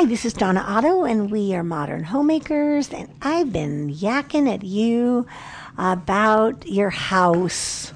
Hi, 0.00 0.06
this 0.06 0.24
is 0.24 0.32
Donna 0.32 0.64
Otto, 0.66 1.04
and 1.04 1.30
we 1.30 1.54
are 1.54 1.62
modern 1.62 2.04
homemakers. 2.04 2.88
And 2.88 3.10
I've 3.20 3.52
been 3.52 3.92
yakking 3.92 4.50
at 4.50 4.62
you 4.62 5.26
about 5.76 6.66
your 6.66 6.88
house. 6.88 7.92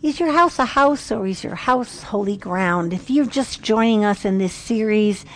Is 0.00 0.18
your 0.18 0.32
house 0.32 0.58
a 0.58 0.64
house 0.64 1.12
or 1.12 1.26
is 1.26 1.44
your 1.44 1.54
house 1.54 2.04
holy 2.04 2.38
ground? 2.38 2.94
If 2.94 3.10
you're 3.10 3.26
just 3.26 3.60
joining 3.60 4.02
us 4.02 4.24
in 4.24 4.38
this 4.38 4.54
series, 4.54 5.26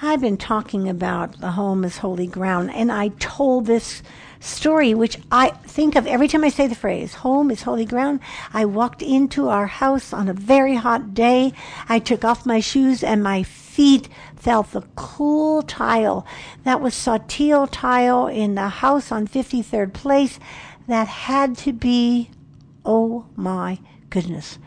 I've 0.00 0.22
been 0.22 0.38
talking 0.38 0.88
about 0.88 1.38
the 1.38 1.50
home 1.50 1.84
as 1.84 1.98
holy 1.98 2.26
ground, 2.26 2.70
and 2.74 2.90
I 2.90 3.08
told 3.08 3.66
this 3.66 4.02
story, 4.40 4.94
which 4.94 5.18
I 5.30 5.50
think 5.50 5.94
of 5.94 6.06
every 6.06 6.26
time 6.26 6.44
I 6.44 6.48
say 6.48 6.68
the 6.68 6.74
phrase, 6.74 7.16
home 7.16 7.50
is 7.50 7.64
holy 7.64 7.84
ground. 7.84 8.20
I 8.54 8.64
walked 8.64 9.02
into 9.02 9.50
our 9.50 9.66
house 9.66 10.14
on 10.14 10.26
a 10.26 10.32
very 10.32 10.76
hot 10.76 11.12
day. 11.12 11.52
I 11.86 11.98
took 11.98 12.24
off 12.24 12.46
my 12.46 12.60
shoes 12.60 13.04
and 13.04 13.22
my 13.22 13.42
feet 13.74 14.08
felt 14.36 14.70
the 14.70 14.82
cool 14.94 15.62
tile. 15.62 16.24
That 16.62 16.80
was 16.80 16.94
Saltillo 16.94 17.68
tile 17.70 18.28
in 18.28 18.54
the 18.54 18.68
house 18.68 19.10
on 19.10 19.26
53rd 19.26 19.92
Place. 19.92 20.38
That 20.86 21.08
had 21.08 21.56
to 21.58 21.72
be, 21.72 22.30
oh 22.84 23.26
my 23.34 23.80
goodness, 24.10 24.58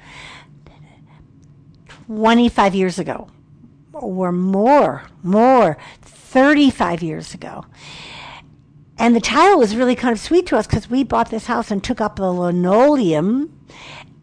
25 2.07 2.75
years 2.75 2.99
ago 2.99 3.29
or 3.93 4.31
more, 4.31 5.03
more, 5.23 5.77
35 6.01 7.01
years 7.01 7.33
ago. 7.33 7.65
And 8.97 9.15
the 9.15 9.21
tile 9.21 9.57
was 9.57 9.75
really 9.75 9.95
kind 9.95 10.11
of 10.13 10.19
sweet 10.19 10.47
to 10.47 10.57
us 10.57 10.67
because 10.67 10.89
we 10.89 11.03
bought 11.03 11.29
this 11.29 11.45
house 11.45 11.71
and 11.71 11.83
took 11.83 12.01
up 12.01 12.17
the 12.17 12.31
linoleum 12.31 13.53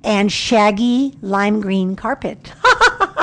and 0.02 0.30
shaggy 0.30 1.16
lime 1.22 1.60
green 1.60 1.96
carpet 1.96 2.52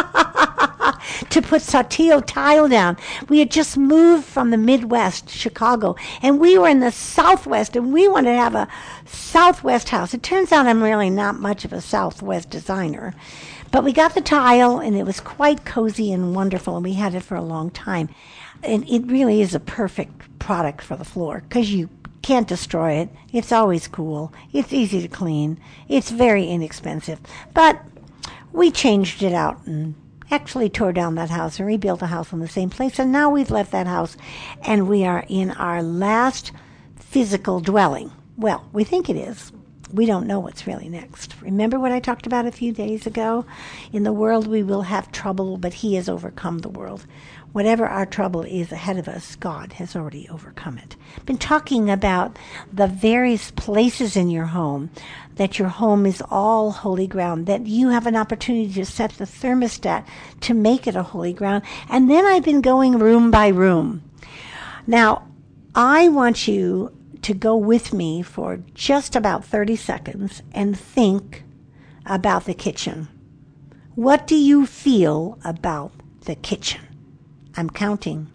to 1.32 1.42
put 1.42 1.62
Saltillo 1.62 2.24
tile 2.26 2.68
down. 2.68 2.98
We 3.30 3.40
had 3.40 3.52
just 3.52 3.78
moved 3.78 4.26
from 4.26 4.52
the 4.52 4.58
Midwest, 4.58 5.30
Chicago, 5.30 5.96
and 6.22 6.40
we 6.40 6.58
were 6.58 6.68
in 6.68 6.80
the 6.80 6.92
Southwest 6.92 7.76
and 7.76 7.94
we 7.94 8.08
wanted 8.08 8.34
to 8.34 8.38
have 8.38 8.56
a 8.56 8.68
Southwest 9.06 9.90
house. 9.90 10.14
It 10.14 10.24
turns 10.24 10.52
out 10.52 10.68
I'm 10.68 10.84
really 10.84 11.10
not 11.10 11.40
much 11.40 11.66
of 11.66 11.74
a 11.74 11.82
Southwest 11.82 12.50
designer. 12.50 13.14
But 13.72 13.86
we 13.86 13.94
got 13.94 14.14
the 14.14 14.22
tile 14.22 14.80
and 14.80 14.98
it 14.98 15.06
was 15.06 15.22
quite 15.22 15.64
cozy 15.64 16.12
and 16.12 16.36
wonderful 16.36 16.76
and 16.76 16.84
we 16.84 16.94
had 16.94 17.16
it 17.16 17.24
for 17.24 17.36
a 17.36 17.42
long 17.42 17.72
time. 17.72 18.10
And 18.64 18.88
it 18.90 19.08
really 19.08 19.42
is 19.42 19.56
a 19.56 19.60
perfect 19.60 20.40
product 20.40 20.82
for 20.82 20.98
the 20.98 21.06
floor 21.06 21.44
because 21.48 21.74
you 21.74 21.90
can't 22.22 22.48
destroy 22.48 22.94
it. 22.94 23.10
It's 23.32 23.54
always 23.54 23.88
cool. 23.88 24.34
It's 24.52 24.74
easy 24.74 25.02
to 25.02 25.08
clean. 25.08 25.60
It's 25.88 26.12
very 26.12 26.48
inexpensive. 26.48 27.20
But 27.54 27.82
we 28.52 28.70
changed 28.70 29.24
it 29.24 29.34
out 29.34 29.66
and 29.66 29.96
actually 30.32 30.70
tore 30.70 30.94
down 30.94 31.16
that 31.16 31.30
house 31.30 31.60
and 31.60 31.68
rebuilt 31.68 32.02
a 32.02 32.08
house 32.08 32.32
in 32.32 32.40
the 32.40 32.48
same 32.48 32.70
place. 32.70 32.98
And 32.98 33.12
now 33.12 33.30
we've 33.30 33.52
left 33.52 33.72
that 33.72 33.88
house 33.88 34.18
and 34.64 34.88
we 34.88 35.06
are 35.06 35.26
in 35.28 35.52
our 35.52 35.84
last 35.84 36.52
physical 36.96 37.60
dwelling. 37.60 38.12
Well, 38.38 38.68
we 38.72 38.84
think 38.84 39.10
it 39.10 39.18
is. 39.18 39.52
We 39.94 40.06
don't 40.06 40.26
know 40.26 40.40
what's 40.40 40.66
really 40.66 40.88
next. 40.88 41.36
Remember 41.42 41.78
what 41.78 41.92
I 41.92 42.00
talked 42.00 42.26
about 42.26 42.46
a 42.46 42.52
few 42.52 42.72
days 42.72 43.06
ago? 43.06 43.46
In 43.92 44.04
the 44.04 44.14
world 44.14 44.48
we 44.48 44.64
will 44.64 44.84
have 44.84 45.12
trouble, 45.12 45.58
but 45.58 45.74
He 45.74 45.96
has 45.96 46.08
overcome 46.08 46.60
the 46.60 46.70
world. 46.70 47.06
Whatever 47.52 47.86
our 47.86 48.06
trouble 48.06 48.44
is 48.44 48.72
ahead 48.72 48.98
of 48.98 49.10
us, 49.10 49.36
God 49.36 49.74
has 49.74 49.94
already 49.94 50.28
overcome 50.30 50.78
it. 50.78 50.96
Been 51.26 51.38
talking 51.38 51.90
about 51.90 52.38
the 52.72 52.88
various 52.88 53.52
places 53.52 54.16
in 54.16 54.30
your 54.30 54.46
home, 54.46 54.90
that 55.36 55.60
your 55.60 55.68
home 55.68 56.06
is 56.06 56.24
all 56.30 56.72
holy 56.72 57.08
ground, 57.08 57.48
that 57.48 57.68
you 57.68 57.90
have 57.90 58.08
an 58.08 58.16
opportunity 58.16 58.74
to 58.74 58.86
set 58.86 59.12
the 59.12 59.26
thermostat 59.26 60.06
to 60.42 60.54
make 60.54 60.88
it 60.88 60.96
a 60.96 61.04
holy 61.04 61.34
ground. 61.34 61.64
And 61.90 62.10
then 62.10 62.26
I've 62.26 62.46
been 62.46 62.62
going 62.62 62.98
room 62.98 63.32
by 63.32 63.50
room. 63.50 64.02
Now, 64.88 65.28
I 65.76 66.08
want 66.08 66.48
you 66.48 66.96
to 67.22 67.34
go 67.34 67.58
with 67.58 67.92
me 67.92 68.22
for 68.22 68.60
just 68.74 69.16
about 69.16 69.44
30 69.44 69.76
seconds 69.76 70.42
and 70.54 70.80
think 70.80 71.44
about 72.06 72.46
the 72.46 72.54
kitchen. 72.54 73.10
What 73.96 74.26
do 74.26 74.36
you 74.36 74.66
feel 74.66 75.38
about 75.44 75.92
the 76.22 76.36
kitchen? 76.36 76.91
I'm 77.56 77.70
counting. 77.70 78.28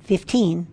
Fifteen. 0.00 0.66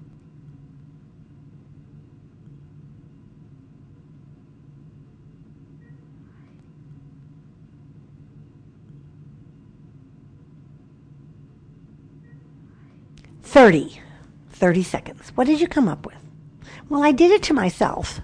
Thirty. 13.43 14.01
Thirty 14.51 14.83
seconds. 14.83 15.31
What 15.35 15.47
did 15.47 15.61
you 15.61 15.67
come 15.67 15.87
up 15.87 16.05
with? 16.05 16.28
Well, 16.89 17.03
I 17.03 17.11
did 17.11 17.29
it 17.29 17.43
to 17.43 17.53
myself 17.53 18.19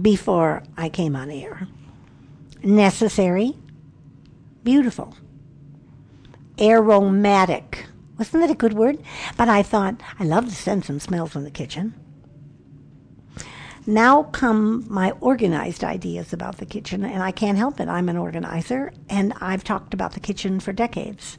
before 0.00 0.62
I 0.76 0.88
came 0.88 1.16
on 1.16 1.28
air. 1.28 1.66
Necessary, 2.62 3.56
beautiful, 4.62 5.16
aromatic. 6.60 7.86
Wasn't 8.16 8.42
that 8.42 8.50
a 8.50 8.54
good 8.54 8.74
word? 8.74 9.02
But 9.36 9.48
I 9.48 9.64
thought, 9.64 10.00
I 10.20 10.24
love 10.24 10.46
the 10.46 10.54
scents 10.54 10.88
and 10.88 11.02
smells 11.02 11.34
in 11.34 11.42
the 11.42 11.50
kitchen. 11.50 11.94
Now 13.86 14.24
come 14.24 14.84
my 14.88 15.12
organized 15.20 15.82
ideas 15.82 16.32
about 16.32 16.58
the 16.58 16.66
kitchen, 16.66 17.04
and 17.04 17.22
I 17.24 17.32
can't 17.32 17.58
help 17.58 17.80
it. 17.80 17.88
I'm 17.88 18.08
an 18.08 18.16
organizer, 18.16 18.92
and 19.08 19.32
I've 19.40 19.64
talked 19.64 19.94
about 19.94 20.12
the 20.12 20.20
kitchen 20.20 20.60
for 20.60 20.72
decades. 20.72 21.38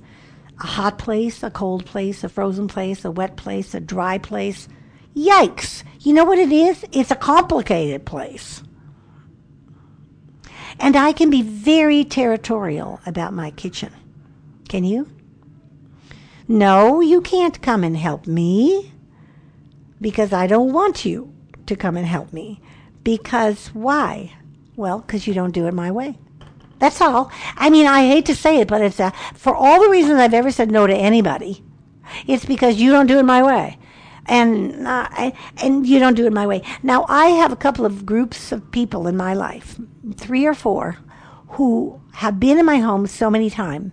A 0.60 0.66
hot 0.66 0.98
place, 0.98 1.44
a 1.44 1.52
cold 1.52 1.86
place, 1.86 2.26
a 2.26 2.30
frozen 2.30 2.68
place, 2.68 3.06
a 3.06 3.12
wet 3.12 3.38
place, 3.38 3.74
a 3.74 3.80
dry 3.80 4.18
place, 4.18 4.68
Yikes. 5.16 5.84
You 6.00 6.14
know 6.14 6.26
what 6.26 6.40
it 6.40 6.52
is? 6.52 6.86
It's 6.92 7.12
a 7.12 7.16
complicated 7.16 8.06
place. 8.06 8.64
And 10.80 10.96
I 10.96 11.14
can 11.14 11.30
be 11.30 11.42
very 11.42 12.04
territorial 12.04 13.00
about 13.06 13.34
my 13.34 13.52
kitchen. 13.52 13.94
Can 14.68 14.84
you? 14.84 15.08
No, 16.48 17.02
you 17.02 17.22
can't 17.22 17.62
come 17.62 17.84
and 17.84 17.96
help 17.96 18.26
me 18.26 18.92
because 20.00 20.34
I 20.34 20.48
don't 20.48 20.74
want 20.74 21.06
you 21.06 21.34
to 21.68 21.76
come 21.76 21.98
and 21.98 22.08
help 22.08 22.34
me. 22.34 22.60
Because 23.04 23.68
why? 23.68 24.34
Well, 24.76 25.00
because 25.00 25.28
you 25.28 25.34
don't 25.34 25.54
do 25.54 25.68
it 25.68 25.74
my 25.74 25.92
way. 25.92 26.18
That's 26.80 27.00
all. 27.00 27.32
I 27.56 27.70
mean, 27.70 27.86
I 27.86 28.08
hate 28.08 28.26
to 28.26 28.36
say 28.36 28.60
it, 28.60 28.68
but 28.68 28.82
it's 28.82 29.00
a, 29.00 29.14
for 29.36 29.56
all 29.56 29.82
the 29.84 29.90
reasons 29.90 30.20
I've 30.20 30.34
ever 30.34 30.52
said 30.52 30.72
no 30.72 30.88
to 30.88 30.96
anybody, 30.96 31.64
it's 32.26 32.46
because 32.46 32.78
you 32.78 32.92
don't 32.92 33.06
do 33.06 33.20
it 33.20 33.24
my 33.24 33.44
way 33.44 33.78
and 34.32 34.88
uh, 34.88 35.32
and 35.62 35.86
you 35.86 36.00
don't 36.00 36.16
do 36.16 36.26
it 36.26 36.34
my 36.34 36.48
way. 36.48 36.64
Now 36.82 37.06
I 37.10 37.28
have 37.28 37.52
a 37.52 37.58
couple 37.58 37.86
of 37.86 38.06
groups 38.06 38.52
of 38.54 38.72
people 38.72 39.06
in 39.06 39.18
my 39.18 39.34
life, 39.34 39.78
three 40.16 40.46
or 40.46 40.54
four, 40.54 40.98
who 41.50 42.02
have 42.14 42.40
been 42.40 42.58
in 42.58 42.66
my 42.66 42.78
home 42.78 43.06
so 43.08 43.30
many 43.30 43.50
times, 43.50 43.92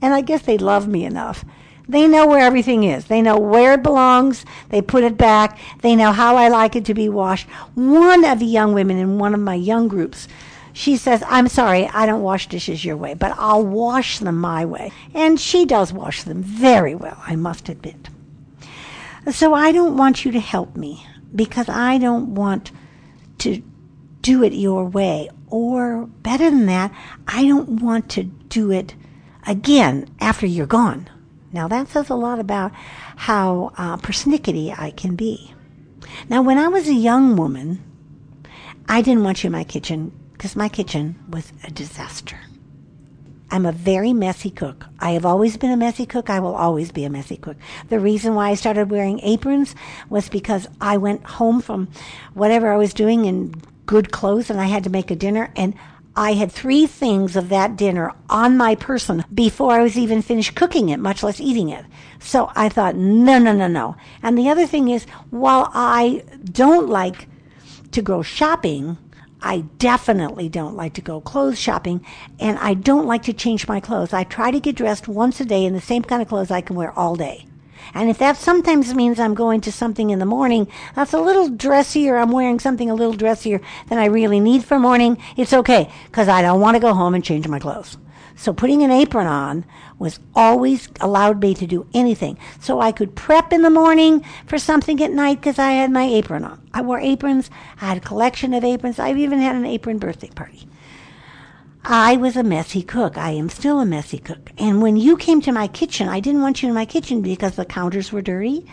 and 0.00 0.14
I 0.14 0.22
guess 0.22 0.42
they 0.42 0.56
love 0.58 0.88
me 0.88 1.04
enough. 1.04 1.44
They 1.86 2.08
know 2.08 2.26
where 2.26 2.44
everything 2.44 2.84
is. 2.84 3.06
They 3.06 3.20
know 3.20 3.38
where 3.38 3.74
it 3.74 3.82
belongs. 3.82 4.46
They 4.70 4.80
put 4.80 5.04
it 5.04 5.18
back. 5.18 5.58
They 5.82 5.96
know 5.96 6.12
how 6.12 6.36
I 6.36 6.48
like 6.48 6.74
it 6.74 6.86
to 6.86 6.94
be 6.94 7.08
washed. 7.08 7.46
One 7.74 8.24
of 8.24 8.38
the 8.38 8.46
young 8.46 8.72
women 8.72 8.96
in 8.98 9.18
one 9.18 9.34
of 9.34 9.40
my 9.40 9.56
young 9.56 9.88
groups, 9.88 10.28
she 10.72 10.96
says, 10.96 11.22
I'm 11.26 11.48
sorry, 11.48 11.88
I 11.88 12.06
don't 12.06 12.22
wash 12.22 12.48
dishes 12.48 12.84
your 12.84 12.96
way, 12.96 13.14
but 13.14 13.34
I'll 13.36 13.66
wash 13.66 14.20
them 14.20 14.38
my 14.38 14.64
way. 14.64 14.92
And 15.12 15.38
she 15.38 15.66
does 15.66 15.92
wash 15.92 16.22
them 16.22 16.42
very 16.42 16.94
well, 16.94 17.20
I 17.26 17.36
must 17.36 17.68
admit. 17.68 18.08
So 19.30 19.54
I 19.54 19.72
don't 19.72 19.96
want 19.96 20.24
you 20.24 20.32
to 20.32 20.40
help 20.40 20.76
me 20.76 21.06
because 21.34 21.68
I 21.68 21.98
don't 21.98 22.34
want 22.34 22.72
to 23.38 23.62
do 24.20 24.42
it 24.42 24.52
your 24.52 24.84
way. 24.84 25.30
Or 25.48 26.06
better 26.06 26.50
than 26.50 26.66
that, 26.66 26.92
I 27.28 27.46
don't 27.46 27.80
want 27.80 28.10
to 28.10 28.24
do 28.24 28.70
it 28.70 28.94
again 29.46 30.08
after 30.20 30.46
you're 30.46 30.66
gone. 30.66 31.08
Now 31.52 31.68
that 31.68 31.88
says 31.88 32.08
a 32.08 32.14
lot 32.14 32.38
about 32.38 32.72
how 33.16 33.72
uh, 33.76 33.96
persnickety 33.98 34.76
I 34.76 34.90
can 34.90 35.14
be. 35.14 35.54
Now, 36.28 36.42
when 36.42 36.58
I 36.58 36.68
was 36.68 36.88
a 36.88 36.94
young 36.94 37.36
woman, 37.36 37.82
I 38.88 39.02
didn't 39.02 39.24
want 39.24 39.42
you 39.42 39.48
in 39.48 39.52
my 39.52 39.64
kitchen 39.64 40.12
because 40.32 40.56
my 40.56 40.68
kitchen 40.68 41.16
was 41.28 41.52
a 41.64 41.70
disaster. 41.70 42.38
I'm 43.52 43.66
a 43.66 43.72
very 43.72 44.14
messy 44.14 44.50
cook. 44.50 44.86
I 44.98 45.10
have 45.10 45.26
always 45.26 45.58
been 45.58 45.70
a 45.70 45.76
messy 45.76 46.06
cook. 46.06 46.30
I 46.30 46.40
will 46.40 46.54
always 46.54 46.90
be 46.90 47.04
a 47.04 47.10
messy 47.10 47.36
cook. 47.36 47.58
The 47.90 48.00
reason 48.00 48.34
why 48.34 48.48
I 48.48 48.54
started 48.54 48.90
wearing 48.90 49.20
aprons 49.20 49.74
was 50.08 50.30
because 50.30 50.66
I 50.80 50.96
went 50.96 51.22
home 51.24 51.60
from 51.60 51.88
whatever 52.32 52.72
I 52.72 52.78
was 52.78 52.94
doing 52.94 53.26
in 53.26 53.54
good 53.84 54.10
clothes 54.10 54.48
and 54.48 54.58
I 54.58 54.64
had 54.64 54.84
to 54.84 54.90
make 54.90 55.10
a 55.10 55.16
dinner 55.16 55.52
and 55.54 55.74
I 56.16 56.32
had 56.32 56.50
three 56.50 56.86
things 56.86 57.36
of 57.36 57.50
that 57.50 57.76
dinner 57.76 58.14
on 58.30 58.56
my 58.56 58.74
person 58.74 59.22
before 59.34 59.72
I 59.72 59.82
was 59.82 59.98
even 59.98 60.22
finished 60.22 60.54
cooking 60.54 60.88
it, 60.88 60.98
much 60.98 61.22
less 61.22 61.38
eating 61.38 61.68
it. 61.68 61.84
So 62.20 62.50
I 62.56 62.70
thought, 62.70 62.96
no, 62.96 63.38
no, 63.38 63.52
no, 63.52 63.68
no. 63.68 63.96
And 64.22 64.36
the 64.38 64.48
other 64.48 64.66
thing 64.66 64.88
is, 64.88 65.04
while 65.28 65.70
I 65.74 66.24
don't 66.44 66.88
like 66.88 67.28
to 67.90 68.00
go 68.00 68.22
shopping. 68.22 68.96
I 69.42 69.64
definitely 69.78 70.48
don't 70.48 70.76
like 70.76 70.94
to 70.94 71.00
go 71.00 71.20
clothes 71.20 71.58
shopping, 71.58 72.04
and 72.38 72.58
I 72.58 72.74
don't 72.74 73.06
like 73.06 73.24
to 73.24 73.32
change 73.32 73.66
my 73.66 73.80
clothes. 73.80 74.12
I 74.12 74.24
try 74.24 74.50
to 74.50 74.60
get 74.60 74.76
dressed 74.76 75.08
once 75.08 75.40
a 75.40 75.44
day 75.44 75.64
in 75.64 75.74
the 75.74 75.80
same 75.80 76.02
kind 76.02 76.22
of 76.22 76.28
clothes 76.28 76.50
I 76.50 76.60
can 76.60 76.76
wear 76.76 76.96
all 76.96 77.16
day. 77.16 77.46
And 77.94 78.08
if 78.08 78.18
that 78.18 78.36
sometimes 78.36 78.94
means 78.94 79.18
I'm 79.18 79.34
going 79.34 79.60
to 79.62 79.72
something 79.72 80.10
in 80.10 80.20
the 80.20 80.24
morning 80.24 80.68
that's 80.94 81.12
a 81.12 81.20
little 81.20 81.48
dressier, 81.48 82.16
I'm 82.16 82.30
wearing 82.30 82.60
something 82.60 82.88
a 82.88 82.94
little 82.94 83.14
dressier 83.14 83.60
than 83.88 83.98
I 83.98 84.06
really 84.06 84.40
need 84.40 84.64
for 84.64 84.78
morning, 84.78 85.18
it's 85.36 85.52
okay, 85.52 85.90
because 86.06 86.28
I 86.28 86.42
don't 86.42 86.60
want 86.60 86.76
to 86.76 86.80
go 86.80 86.94
home 86.94 87.14
and 87.14 87.24
change 87.24 87.46
my 87.48 87.58
clothes. 87.58 87.98
So 88.36 88.52
putting 88.52 88.82
an 88.82 88.90
apron 88.90 89.26
on 89.26 89.64
was 89.98 90.20
always 90.34 90.88
allowed 91.00 91.40
me 91.40 91.54
to 91.54 91.66
do 91.66 91.86
anything. 91.94 92.38
So 92.60 92.80
I 92.80 92.92
could 92.92 93.14
prep 93.14 93.52
in 93.52 93.62
the 93.62 93.70
morning 93.70 94.24
for 94.46 94.58
something 94.58 95.02
at 95.02 95.12
night 95.12 95.40
because 95.40 95.58
I 95.58 95.72
had 95.72 95.90
my 95.90 96.04
apron 96.04 96.44
on. 96.44 96.60
I 96.74 96.82
wore 96.82 97.00
aprons. 97.00 97.50
I 97.80 97.86
had 97.86 97.98
a 97.98 98.00
collection 98.00 98.54
of 98.54 98.64
aprons. 98.64 98.98
I've 98.98 99.18
even 99.18 99.38
had 99.38 99.56
an 99.56 99.66
apron 99.66 99.98
birthday 99.98 100.30
party. 100.30 100.66
I 101.84 102.16
was 102.16 102.36
a 102.36 102.44
messy 102.44 102.82
cook. 102.82 103.18
I 103.18 103.30
am 103.30 103.48
still 103.48 103.80
a 103.80 103.86
messy 103.86 104.18
cook. 104.18 104.52
And 104.56 104.80
when 104.80 104.96
you 104.96 105.16
came 105.16 105.40
to 105.42 105.52
my 105.52 105.66
kitchen, 105.66 106.08
I 106.08 106.20
didn't 106.20 106.42
want 106.42 106.62
you 106.62 106.68
in 106.68 106.74
my 106.74 106.84
kitchen 106.84 107.22
because 107.22 107.56
the 107.56 107.64
counters 107.64 108.12
were 108.12 108.22
dirty. 108.22 108.66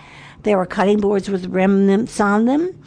There 0.44 0.57
were 0.57 0.67
cutting 0.67 1.00
boards 1.00 1.27
with 1.27 1.47
remnants 1.47 2.19
on 2.19 2.45
them. 2.45 2.83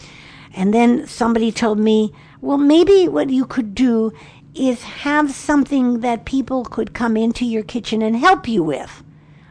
And 0.54 0.72
then 0.72 1.06
somebody 1.06 1.50
told 1.50 1.78
me, 1.78 2.12
well, 2.40 2.58
maybe 2.58 3.08
what 3.08 3.30
you 3.30 3.44
could 3.44 3.74
do 3.74 4.12
is 4.54 4.82
have 4.82 5.32
something 5.32 6.00
that 6.00 6.25
people 6.25 6.64
could 6.64 6.93
come 6.93 7.16
into 7.16 7.44
your 7.44 7.62
kitchen 7.62 8.02
and 8.02 8.16
help 8.16 8.46
you 8.46 8.62
with. 8.62 9.02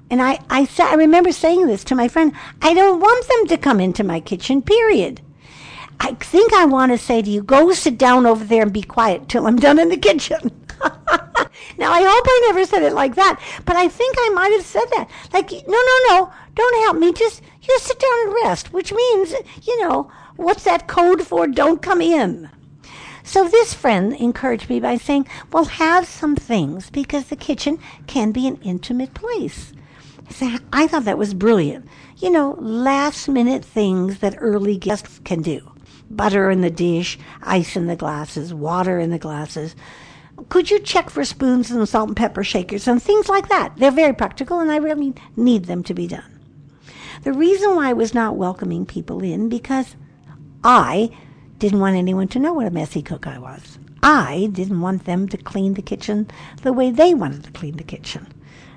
And 0.09 0.21
I, 0.21 0.39
I, 0.49 0.67
I 0.79 0.95
remember 0.95 1.31
saying 1.31 1.67
this 1.67 1.83
to 1.85 1.95
my 1.95 2.07
friend. 2.07 2.33
I 2.61 2.73
don't 2.73 2.99
want 2.99 3.27
them 3.27 3.47
to 3.47 3.57
come 3.57 3.79
into 3.79 4.03
my 4.03 4.19
kitchen, 4.19 4.61
period. 4.61 5.21
I 5.99 6.13
think 6.15 6.51
I 6.53 6.65
want 6.65 6.91
to 6.91 6.97
say 6.97 7.21
to 7.21 7.29
you, 7.29 7.41
go 7.41 7.71
sit 7.73 7.97
down 7.97 8.25
over 8.25 8.43
there 8.43 8.63
and 8.63 8.73
be 8.73 8.81
quiet 8.81 9.29
till 9.29 9.47
I'm 9.47 9.55
done 9.55 9.79
in 9.79 9.89
the 9.89 9.97
kitchen. 9.97 10.51
now, 11.77 11.91
I 11.91 12.01
hope 12.01 12.25
I 12.27 12.43
never 12.47 12.65
said 12.65 12.83
it 12.83 12.93
like 12.93 13.15
that, 13.15 13.39
but 13.65 13.75
I 13.75 13.87
think 13.87 14.15
I 14.19 14.29
might 14.29 14.51
have 14.51 14.65
said 14.65 14.85
that. 14.95 15.07
Like, 15.31 15.51
no, 15.51 15.59
no, 15.67 15.97
no, 16.09 16.33
don't 16.55 16.83
help 16.83 16.97
me. 16.97 17.13
Just, 17.13 17.41
just 17.61 17.85
sit 17.85 17.99
down 17.99 18.27
and 18.27 18.35
rest, 18.43 18.73
which 18.73 18.91
means, 18.91 19.33
you 19.63 19.87
know, 19.87 20.11
what's 20.35 20.63
that 20.63 20.87
code 20.87 21.25
for 21.25 21.47
don't 21.47 21.81
come 21.81 22.01
in? 22.01 22.49
So 23.31 23.47
this 23.47 23.73
friend 23.73 24.13
encouraged 24.13 24.69
me 24.69 24.81
by 24.81 24.97
saying, 24.97 25.25
well, 25.53 25.63
have 25.63 26.05
some 26.05 26.35
things 26.35 26.89
because 26.89 27.27
the 27.27 27.37
kitchen 27.37 27.79
can 28.05 28.33
be 28.33 28.45
an 28.45 28.59
intimate 28.61 29.13
place. 29.13 29.71
I 30.73 30.85
thought 30.85 31.05
that 31.05 31.17
was 31.17 31.33
brilliant. 31.33 31.87
You 32.17 32.29
know, 32.29 32.57
last 32.59 33.29
minute 33.29 33.63
things 33.63 34.19
that 34.19 34.35
early 34.39 34.75
guests 34.75 35.21
can 35.23 35.41
do. 35.41 35.71
Butter 36.09 36.51
in 36.51 36.59
the 36.59 36.69
dish, 36.69 37.17
ice 37.41 37.77
in 37.77 37.87
the 37.87 37.95
glasses, 37.95 38.53
water 38.53 38.99
in 38.99 39.11
the 39.11 39.17
glasses. 39.17 39.77
Could 40.49 40.69
you 40.69 40.79
check 40.79 41.09
for 41.09 41.23
spoons 41.23 41.71
and 41.71 41.87
salt 41.87 42.09
and 42.09 42.17
pepper 42.17 42.43
shakers 42.43 42.85
and 42.85 43.01
things 43.01 43.29
like 43.29 43.47
that? 43.47 43.77
They're 43.77 43.91
very 43.91 44.13
practical 44.13 44.59
and 44.59 44.69
I 44.69 44.75
really 44.75 45.13
need 45.37 45.67
them 45.67 45.83
to 45.83 45.93
be 45.93 46.05
done. 46.05 46.37
The 47.23 47.31
reason 47.31 47.77
why 47.77 47.91
I 47.91 47.93
was 47.93 48.13
not 48.13 48.35
welcoming 48.35 48.85
people 48.85 49.23
in 49.23 49.47
because 49.47 49.95
I 50.65 51.11
didn't 51.61 51.79
want 51.79 51.95
anyone 51.95 52.27
to 52.27 52.39
know 52.39 52.53
what 52.53 52.65
a 52.65 52.71
messy 52.71 53.03
cook 53.03 53.27
I 53.27 53.37
was. 53.37 53.77
I 54.01 54.49
didn't 54.51 54.81
want 54.81 55.05
them 55.05 55.29
to 55.29 55.37
clean 55.37 55.75
the 55.75 55.83
kitchen 55.83 56.27
the 56.63 56.73
way 56.73 56.89
they 56.89 57.13
wanted 57.13 57.43
to 57.43 57.51
clean 57.51 57.77
the 57.77 57.83
kitchen. 57.83 58.27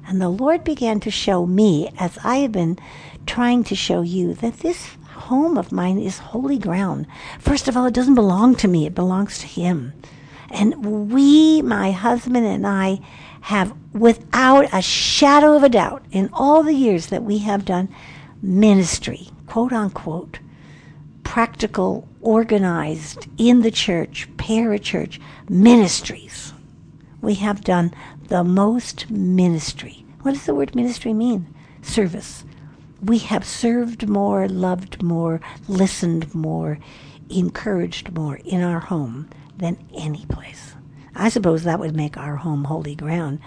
And 0.06 0.20
the 0.20 0.28
Lord 0.28 0.64
began 0.64 1.00
to 1.00 1.10
show 1.10 1.46
me, 1.46 1.90
as 1.98 2.18
I 2.22 2.36
have 2.36 2.52
been 2.52 2.78
trying 3.24 3.64
to 3.64 3.74
show 3.74 4.02
you, 4.02 4.34
that 4.34 4.58
this 4.58 4.98
home 5.14 5.56
of 5.56 5.72
mine 5.72 5.98
is 5.98 6.18
holy 6.18 6.58
ground. 6.58 7.06
First 7.38 7.68
of 7.68 7.76
all, 7.76 7.86
it 7.86 7.94
doesn't 7.94 8.16
belong 8.16 8.54
to 8.56 8.68
me, 8.68 8.84
it 8.84 8.94
belongs 8.94 9.38
to 9.38 9.46
Him. 9.46 9.94
And 10.50 11.10
we, 11.10 11.62
my 11.62 11.90
husband 11.90 12.44
and 12.44 12.66
I, 12.66 13.00
have, 13.40 13.74
without 13.94 14.68
a 14.74 14.82
shadow 14.82 15.56
of 15.56 15.62
a 15.62 15.70
doubt, 15.70 16.04
in 16.10 16.28
all 16.34 16.62
the 16.62 16.74
years 16.74 17.06
that 17.06 17.22
we 17.22 17.38
have 17.38 17.64
done 17.64 17.88
ministry, 18.42 19.30
quote 19.46 19.72
unquote, 19.72 20.38
practical, 21.34 22.06
organized 22.20 23.26
in 23.38 23.62
the 23.62 23.70
church, 23.72 24.28
parachurch 24.36 25.18
ministries. 25.48 26.52
We 27.20 27.34
have 27.34 27.64
done 27.64 27.92
the 28.28 28.44
most 28.44 29.10
ministry. 29.10 30.04
What 30.22 30.34
does 30.34 30.46
the 30.46 30.54
word 30.54 30.76
ministry 30.76 31.12
mean? 31.12 31.52
Service. 31.82 32.44
We 33.02 33.18
have 33.18 33.44
served 33.44 34.08
more, 34.08 34.46
loved 34.48 35.02
more, 35.02 35.40
listened 35.66 36.32
more, 36.36 36.78
encouraged 37.28 38.12
more 38.12 38.36
in 38.44 38.62
our 38.62 38.78
home 38.78 39.28
than 39.58 39.76
any 39.92 40.26
place. 40.26 40.76
I 41.16 41.30
suppose 41.30 41.64
that 41.64 41.80
would 41.80 41.96
make 41.96 42.16
our 42.16 42.36
home 42.36 42.62
holy 42.62 42.94
ground 42.94 43.40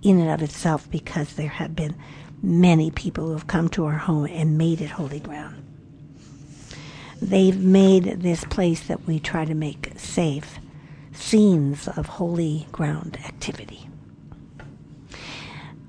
in 0.00 0.18
and 0.18 0.30
of 0.30 0.40
itself 0.40 0.90
because 0.90 1.34
there 1.34 1.48
have 1.48 1.76
been 1.76 1.94
many 2.42 2.90
people 2.90 3.26
who 3.26 3.32
have 3.32 3.46
come 3.46 3.68
to 3.68 3.84
our 3.84 3.98
home 3.98 4.24
and 4.24 4.56
made 4.56 4.80
it 4.80 4.92
holy 4.92 5.20
ground. 5.20 5.67
They've 7.20 7.58
made 7.58 8.22
this 8.22 8.44
place 8.44 8.86
that 8.86 9.06
we 9.06 9.18
try 9.18 9.44
to 9.44 9.54
make 9.54 9.92
safe 9.96 10.58
scenes 11.12 11.88
of 11.88 12.06
holy 12.06 12.66
ground 12.70 13.18
activity. 13.24 13.88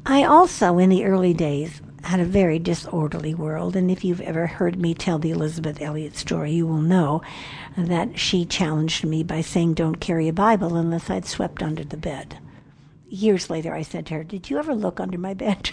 I 0.06 0.24
also, 0.24 0.80
in 0.80 0.90
the 0.90 1.06
early 1.06 1.34
days, 1.34 1.82
had 2.04 2.20
a 2.20 2.26
very 2.26 2.58
disorderly 2.58 3.36
world, 3.36 3.76
and 3.76 3.92
if 3.92 4.04
you've 4.04 4.22
ever 4.22 4.48
heard 4.48 4.80
me 4.80 4.94
tell 4.94 5.20
the 5.20 5.32
Elisabeth 5.32 5.82
Elliot 5.82 6.16
story, 6.16 6.52
you 6.52 6.66
will 6.66 6.82
know 6.82 7.22
that 7.78 8.18
she 8.18 8.46
challenged 8.46 9.06
me 9.06 9.22
by 9.22 9.42
saying, 9.42 9.76
Don't 9.76 10.00
carry 10.00 10.28
a 10.28 10.34
Bible 10.34 10.76
unless 10.76 11.10
I'd 11.10 11.26
swept 11.26 11.62
under 11.62 11.84
the 11.84 11.98
bed. 11.98 12.40
Years 13.08 13.50
later, 13.50 13.74
I 13.74 13.84
said 13.84 14.08
to 14.08 14.16
her, 14.16 14.24
Did 14.24 14.50
you 14.50 14.58
ever 14.58 14.74
look 14.74 15.00
under 15.00 15.18
my 15.18 15.34
bed? 15.34 15.70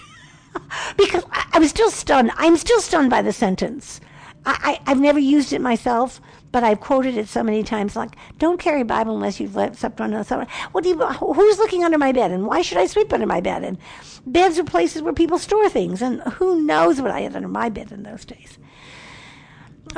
because 0.96 1.24
I, 1.30 1.46
I 1.54 1.58
was 1.58 1.70
still 1.70 1.90
stunned. 1.90 2.32
I'm 2.36 2.56
still 2.56 2.80
stunned 2.80 3.08
by 3.08 3.22
the 3.22 3.32
sentence. 3.32 4.00
I, 4.46 4.78
I, 4.86 4.90
have 4.90 5.00
never 5.00 5.18
used 5.18 5.52
it 5.52 5.60
myself, 5.60 6.20
but 6.52 6.62
I've 6.62 6.78
quoted 6.80 7.16
it 7.16 7.28
so 7.28 7.42
many 7.42 7.64
times. 7.64 7.96
Like, 7.96 8.14
don't 8.38 8.60
carry 8.60 8.82
a 8.82 8.84
Bible 8.84 9.14
unless 9.14 9.40
you've 9.40 9.52
slept 9.52 10.00
under 10.00 10.22
someone. 10.22 10.46
What 10.70 10.84
do 10.84 10.90
you? 10.90 10.96
Who's 10.96 11.58
looking 11.58 11.82
under 11.82 11.98
my 11.98 12.12
bed, 12.12 12.30
and 12.30 12.46
why 12.46 12.62
should 12.62 12.78
I 12.78 12.86
sleep 12.86 13.12
under 13.12 13.26
my 13.26 13.40
bed? 13.40 13.64
And 13.64 13.76
beds 14.24 14.58
are 14.58 14.64
places 14.64 15.02
where 15.02 15.12
people 15.12 15.38
store 15.38 15.68
things, 15.68 16.00
and 16.00 16.22
who 16.22 16.62
knows 16.62 17.00
what 17.02 17.10
I 17.10 17.22
had 17.22 17.34
under 17.34 17.48
my 17.48 17.68
bed 17.68 17.90
in 17.90 18.04
those 18.04 18.24
days. 18.24 18.58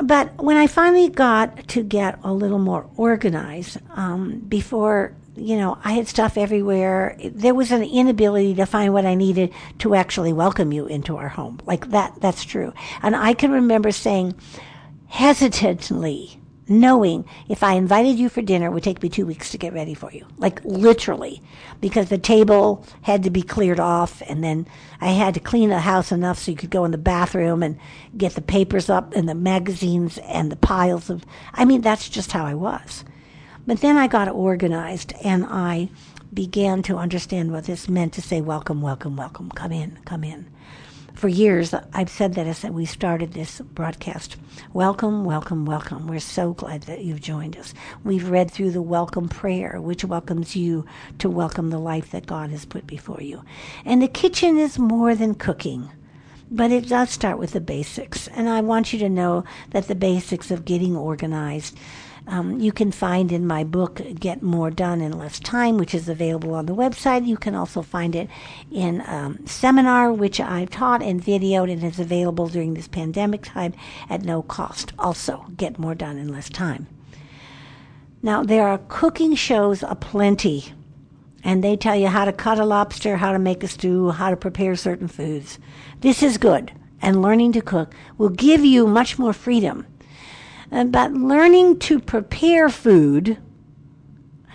But 0.03 0.35
when 0.41 0.57
I 0.57 0.67
finally 0.67 1.09
got 1.09 1.67
to 1.69 1.83
get 1.83 2.19
a 2.23 2.33
little 2.33 2.59
more 2.59 2.89
organized, 2.95 3.77
um, 3.91 4.39
before 4.39 5.13
you 5.39 5.57
know, 5.57 5.77
I 5.83 5.93
had 5.93 6.07
stuff 6.07 6.37
everywhere. 6.37 7.17
There 7.23 7.55
was 7.55 7.71
an 7.71 7.83
inability 7.83 8.55
to 8.55 8.65
find 8.65 8.93
what 8.93 9.05
I 9.05 9.15
needed 9.15 9.53
to 9.79 9.95
actually 9.95 10.33
welcome 10.33 10.71
you 10.71 10.85
into 10.85 11.17
our 11.17 11.29
home. 11.29 11.59
Like 11.65 11.89
that, 11.89 12.19
that's 12.21 12.43
true. 12.43 12.73
And 13.01 13.15
I 13.15 13.33
can 13.33 13.51
remember 13.51 13.91
saying 13.91 14.35
hesitantly, 15.07 16.39
knowing 16.69 17.25
if 17.49 17.63
I 17.63 17.73
invited 17.73 18.19
you 18.19 18.29
for 18.29 18.41
dinner, 18.41 18.67
it 18.67 18.71
would 18.71 18.83
take 18.83 19.01
me 19.01 19.09
two 19.09 19.25
weeks 19.25 19.51
to 19.51 19.57
get 19.57 19.73
ready 19.73 19.95
for 19.95 20.11
you. 20.11 20.25
Like 20.37 20.63
literally, 20.63 21.41
because 21.81 22.09
the 22.09 22.17
table 22.17 22.85
had 23.01 23.23
to 23.23 23.29
be 23.29 23.41
cleared 23.41 23.79
off 23.79 24.21
and 24.27 24.43
then 24.43 24.67
I 25.01 25.07
had 25.07 25.33
to 25.33 25.39
clean 25.39 25.69
the 25.69 25.79
house 25.79 26.11
enough 26.11 26.37
so 26.37 26.51
you 26.51 26.57
could 26.57 26.69
go 26.69 26.85
in 26.85 26.91
the 26.91 26.97
bathroom 26.97 27.63
and 27.63 27.79
get 28.15 28.35
the 28.35 28.41
papers 28.41 28.89
up 28.89 29.13
and 29.15 29.27
the 29.27 29.35
magazines 29.35 30.19
and 30.19 30.51
the 30.51 30.55
piles 30.55 31.09
of, 31.09 31.25
I 31.53 31.65
mean, 31.65 31.81
that's 31.81 32.07
just 32.07 32.31
how 32.31 32.45
I 32.45 32.53
was. 32.53 33.03
But 33.69 33.81
then 33.81 33.97
I 33.97 34.07
got 34.07 34.27
organized 34.29 35.13
and 35.23 35.45
I 35.45 35.89
began 36.33 36.81
to 36.81 36.97
understand 36.97 37.51
what 37.51 37.65
this 37.65 37.87
meant 37.87 38.13
to 38.13 38.21
say, 38.21 38.41
welcome, 38.41 38.81
welcome, 38.81 39.15
welcome, 39.15 39.51
come 39.51 39.71
in, 39.71 39.99
come 40.05 40.23
in. 40.23 40.49
For 41.13 41.27
years, 41.27 41.71
I've 41.93 42.09
said 42.09 42.33
that 42.33 42.47
as 42.47 42.63
we 42.63 42.87
started 42.87 43.33
this 43.33 43.61
broadcast. 43.61 44.37
Welcome, 44.73 45.23
welcome, 45.23 45.67
welcome. 45.67 46.07
We're 46.07 46.19
so 46.19 46.53
glad 46.53 46.81
that 46.83 47.03
you've 47.03 47.21
joined 47.21 47.57
us. 47.57 47.75
We've 48.03 48.27
read 48.27 48.49
through 48.49 48.71
the 48.71 48.81
welcome 48.81 49.29
prayer, 49.29 49.79
which 49.79 50.03
welcomes 50.03 50.55
you 50.55 50.87
to 51.19 51.29
welcome 51.29 51.69
the 51.69 51.77
life 51.77 52.09
that 52.09 52.25
God 52.25 52.49
has 52.49 52.65
put 52.65 52.87
before 52.87 53.21
you. 53.21 53.43
And 53.85 54.01
the 54.01 54.07
kitchen 54.07 54.57
is 54.57 54.79
more 54.79 55.13
than 55.13 55.35
cooking 55.35 55.91
but 56.51 56.71
it 56.71 56.89
does 56.89 57.11
start 57.11 57.37
with 57.37 57.51
the 57.51 57.61
basics. 57.61 58.27
And 58.29 58.49
I 58.49 58.61
want 58.61 58.91
you 58.91 58.97
to 58.97 59.07
know 59.09 59.43
that 59.69 59.87
the 59.87 59.93
basics 59.93 60.49
of 60.49 60.65
getting 60.65 60.95
organized 60.95 61.77
um, 62.29 62.59
you 62.59 62.71
can 62.71 62.91
find 62.91 63.31
in 63.31 63.47
my 63.47 63.63
book 63.63 64.01
Get 64.19 64.43
More 64.43 64.69
Done 64.69 65.01
in 65.01 65.17
Less 65.17 65.39
Time, 65.39 65.77
which 65.77 65.95
is 65.95 66.07
available 66.07 66.53
on 66.53 66.67
the 66.67 66.75
website. 66.75 67.25
You 67.25 67.37
can 67.37 67.55
also 67.55 67.81
find 67.81 68.15
it 68.15 68.29
in 68.71 69.01
um, 69.07 69.45
seminar, 69.47 70.13
which 70.13 70.39
I've 70.39 70.69
taught 70.69 71.01
and 71.01 71.23
videoed 71.23 71.71
and 71.71 71.83
is 71.83 71.99
available 71.99 72.47
during 72.47 72.75
this 72.75 72.87
pandemic 72.87 73.41
time 73.41 73.73
at 74.09 74.23
no 74.23 74.43
cost. 74.43 74.93
Also, 74.99 75.47
Get 75.57 75.79
More 75.79 75.95
Done 75.95 76.17
in 76.17 76.29
Less 76.29 76.49
Time. 76.49 76.87
Now, 78.21 78.43
there 78.43 78.67
are 78.67 78.77
cooking 78.89 79.33
shows 79.33 79.81
aplenty, 79.81 80.73
and 81.43 81.63
they 81.63 81.75
tell 81.75 81.95
you 81.95 82.07
how 82.07 82.25
to 82.25 82.33
cut 82.33 82.59
a 82.59 82.65
lobster, 82.65 83.17
how 83.17 83.31
to 83.31 83.39
make 83.39 83.63
a 83.63 83.67
stew, 83.67 84.11
how 84.11 84.29
to 84.29 84.37
prepare 84.37 84.75
certain 84.75 85.07
foods. 85.07 85.57
This 86.01 86.21
is 86.21 86.37
good, 86.37 86.73
and 87.01 87.21
learning 87.21 87.53
to 87.53 87.61
cook 87.61 87.93
will 88.17 88.29
give 88.29 88.63
you 88.63 88.85
much 88.85 89.17
more 89.17 89.33
freedom 89.33 89.87
Uh, 90.71 90.83
but 90.83 91.13
learning 91.13 91.79
to 91.79 91.99
prepare 91.99 92.69
food, 92.69 93.37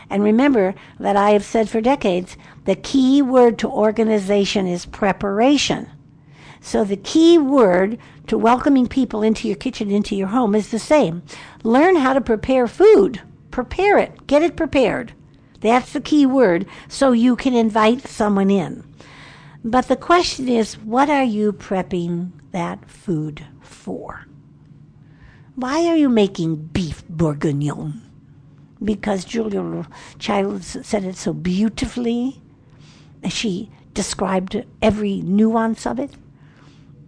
and 0.09 0.23
remember 0.23 0.75
that 1.01 1.17
I 1.17 1.31
have 1.31 1.45
said 1.45 1.69
for 1.69 1.81
decades 1.81 2.37
the 2.65 2.77
key 2.77 3.21
word 3.21 3.59
to 3.59 3.69
organization 3.69 4.67
is 4.67 4.87
preparation. 4.87 5.91
So 6.61 6.85
the 6.85 6.97
key 6.97 7.37
word 7.37 7.99
to 8.27 8.39
welcoming 8.39 8.87
people 8.87 9.23
into 9.23 9.49
your 9.49 9.57
kitchen, 9.57 9.91
into 9.91 10.17
your 10.17 10.29
home 10.29 10.55
is 10.55 10.71
the 10.71 10.79
same. 10.79 11.23
Learn 11.63 11.97
how 11.97 12.15
to 12.15 12.21
prepare 12.21 12.67
food. 12.67 13.21
Prepare 13.51 13.99
it. 13.99 14.27
Get 14.27 14.43
it 14.43 14.57
prepared. 14.57 15.13
That's 15.61 15.93
the 15.93 16.01
key 16.01 16.27
word 16.27 16.67
so 16.89 17.13
you 17.13 17.37
can 17.37 17.55
invite 17.55 18.03
someone 18.07 18.51
in. 18.51 18.85
But 19.63 19.89
the 19.89 19.97
question 19.97 20.49
is, 20.49 20.79
what 20.79 21.11
are 21.11 21.25
you 21.25 21.53
prepping 21.53 22.33
that 22.53 22.89
food 22.89 23.47
for? 23.61 24.27
Why 25.57 25.87
are 25.87 25.95
you 25.95 26.09
making 26.09 26.71
beef 26.73 27.07
bourguignon? 27.09 28.03
Because 28.83 29.25
Julia 29.25 29.87
Childs 30.19 30.77
said 30.83 31.05
it 31.05 31.17
so 31.17 31.33
beautifully. 31.33 32.43
She 33.29 33.71
described 33.93 34.65
every 34.83 35.21
nuance 35.21 35.87
of 35.87 36.01
it. 36.01 36.11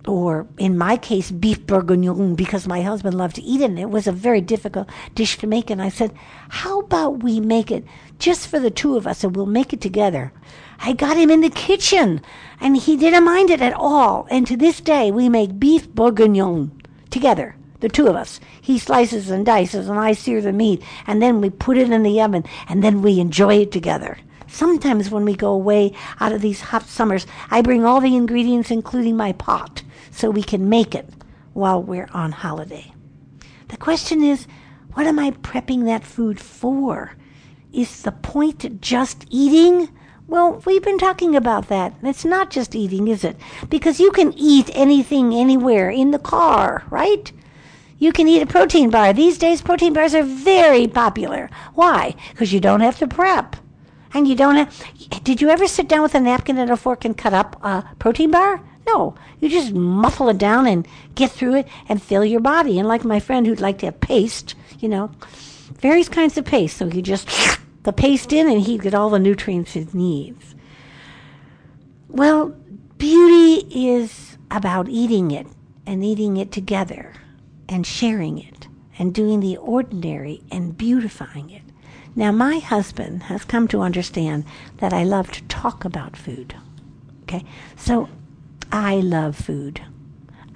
Or 0.06 0.46
in 0.58 0.78
my 0.78 0.96
case, 0.96 1.32
beef 1.32 1.66
bourguignon, 1.66 2.36
because 2.36 2.68
my 2.68 2.82
husband 2.82 3.16
loved 3.16 3.34
to 3.34 3.42
eat 3.42 3.62
it, 3.62 3.70
and 3.70 3.80
it 3.80 3.90
was 3.90 4.06
a 4.06 4.12
very 4.12 4.40
difficult 4.40 4.88
dish 5.16 5.38
to 5.38 5.48
make. 5.48 5.68
And 5.68 5.82
I 5.82 5.88
said, 5.88 6.14
How 6.48 6.78
about 6.78 7.24
we 7.24 7.40
make 7.40 7.72
it 7.72 7.84
just 8.20 8.46
for 8.46 8.60
the 8.60 8.70
two 8.70 8.96
of 8.96 9.08
us 9.08 9.24
and 9.24 9.34
we'll 9.34 9.46
make 9.46 9.72
it 9.72 9.80
together? 9.80 10.32
I 10.78 10.92
got 10.92 11.16
him 11.16 11.32
in 11.32 11.40
the 11.40 11.50
kitchen, 11.50 12.20
and 12.60 12.76
he 12.76 12.96
didn't 12.96 13.24
mind 13.24 13.50
it 13.50 13.60
at 13.60 13.72
all. 13.72 14.28
And 14.30 14.46
to 14.46 14.56
this 14.56 14.80
day, 14.80 15.10
we 15.10 15.28
make 15.28 15.58
beef 15.58 15.92
bourguignon 15.92 16.80
together 17.10 17.56
the 17.80 17.88
two 17.88 18.06
of 18.06 18.16
us. 18.16 18.40
He 18.60 18.78
slices 18.78 19.30
and 19.30 19.44
dices, 19.44 19.88
and 19.88 19.98
I 19.98 20.12
sear 20.12 20.40
the 20.40 20.52
meat, 20.52 20.82
and 21.06 21.20
then 21.20 21.40
we 21.40 21.50
put 21.50 21.76
it 21.76 21.90
in 21.90 22.02
the 22.02 22.20
oven, 22.20 22.44
and 22.68 22.82
then 22.82 23.02
we 23.02 23.20
enjoy 23.20 23.56
it 23.56 23.72
together. 23.72 24.18
Sometimes 24.46 25.10
when 25.10 25.24
we 25.24 25.34
go 25.34 25.52
away 25.52 25.92
out 26.20 26.32
of 26.32 26.40
these 26.40 26.60
hot 26.60 26.86
summers, 26.86 27.26
I 27.50 27.62
bring 27.62 27.84
all 27.84 28.00
the 28.00 28.16
ingredients, 28.16 28.70
including 28.70 29.16
my 29.16 29.32
pot, 29.32 29.82
so 30.10 30.30
we 30.30 30.42
can 30.42 30.68
make 30.68 30.94
it 30.94 31.08
while 31.52 31.82
we're 31.82 32.08
on 32.12 32.32
holiday. 32.32 32.92
The 33.68 33.76
question 33.76 34.22
is, 34.22 34.46
what 34.94 35.06
am 35.06 35.18
I 35.18 35.32
prepping 35.32 35.84
that 35.84 36.04
food 36.04 36.40
for? 36.40 37.16
Is 37.72 38.02
the 38.02 38.12
point 38.12 38.80
just 38.80 39.26
eating? 39.28 39.90
Well, 40.26 40.62
we've 40.64 40.82
been 40.82 40.98
talking 40.98 41.36
about 41.36 41.68
that. 41.68 41.94
It's 42.02 42.24
not 42.24 42.50
just 42.50 42.74
eating, 42.74 43.08
is 43.08 43.24
it? 43.24 43.36
Because 43.68 44.00
you 44.00 44.10
can 44.12 44.32
eat 44.36 44.70
anything 44.72 45.34
anywhere 45.34 45.90
in 45.90 46.12
the 46.12 46.18
car, 46.18 46.84
right? 46.88 47.30
You 47.98 48.12
can 48.12 48.28
eat 48.28 48.42
a 48.42 48.46
protein 48.46 48.90
bar. 48.90 49.12
These 49.12 49.38
days, 49.38 49.62
protein 49.62 49.94
bars 49.94 50.14
are 50.14 50.22
very 50.22 50.86
popular. 50.86 51.48
Why? 51.74 52.14
Because 52.30 52.52
you 52.52 52.60
don't 52.60 52.80
have 52.80 52.98
to 52.98 53.06
prep. 53.06 53.56
And 54.12 54.28
you 54.28 54.34
don't 54.34 54.56
have. 54.56 55.24
Did 55.24 55.40
you 55.40 55.48
ever 55.48 55.66
sit 55.66 55.88
down 55.88 56.02
with 56.02 56.14
a 56.14 56.20
napkin 56.20 56.58
and 56.58 56.70
a 56.70 56.76
fork 56.76 57.04
and 57.04 57.16
cut 57.16 57.32
up 57.32 57.62
a 57.64 57.84
protein 57.98 58.30
bar? 58.30 58.62
No. 58.86 59.14
You 59.40 59.48
just 59.48 59.72
muffle 59.72 60.28
it 60.28 60.38
down 60.38 60.66
and 60.66 60.86
get 61.14 61.30
through 61.30 61.56
it 61.56 61.68
and 61.88 62.02
fill 62.02 62.24
your 62.24 62.40
body. 62.40 62.78
And 62.78 62.86
like 62.86 63.04
my 63.04 63.18
friend 63.18 63.46
who'd 63.46 63.60
like 63.60 63.78
to 63.78 63.86
have 63.86 64.00
paste, 64.00 64.54
you 64.78 64.88
know, 64.88 65.10
various 65.80 66.08
kinds 66.08 66.38
of 66.38 66.44
paste. 66.44 66.76
So 66.76 66.86
you 66.86 67.02
just 67.02 67.28
the 67.82 67.92
paste 67.92 68.32
in 68.32 68.48
and 68.48 68.60
he'd 68.60 68.82
get 68.82 68.94
all 68.94 69.10
the 69.10 69.18
nutrients 69.18 69.72
he 69.72 69.86
needs. 69.92 70.54
Well, 72.08 72.54
beauty 72.98 73.88
is 73.88 74.38
about 74.50 74.88
eating 74.88 75.30
it 75.30 75.46
and 75.86 76.04
eating 76.04 76.36
it 76.36 76.52
together 76.52 77.12
and 77.68 77.86
sharing 77.86 78.38
it 78.38 78.68
and 78.98 79.14
doing 79.14 79.40
the 79.40 79.56
ordinary 79.56 80.42
and 80.50 80.76
beautifying 80.76 81.50
it. 81.50 81.62
Now, 82.14 82.32
my 82.32 82.58
husband 82.58 83.24
has 83.24 83.44
come 83.44 83.68
to 83.68 83.82
understand 83.82 84.44
that 84.78 84.92
I 84.92 85.04
love 85.04 85.30
to 85.32 85.42
talk 85.44 85.84
about 85.84 86.16
food. 86.16 86.54
Okay? 87.24 87.44
So, 87.76 88.08
I 88.72 88.96
love 88.96 89.36
food. 89.36 89.82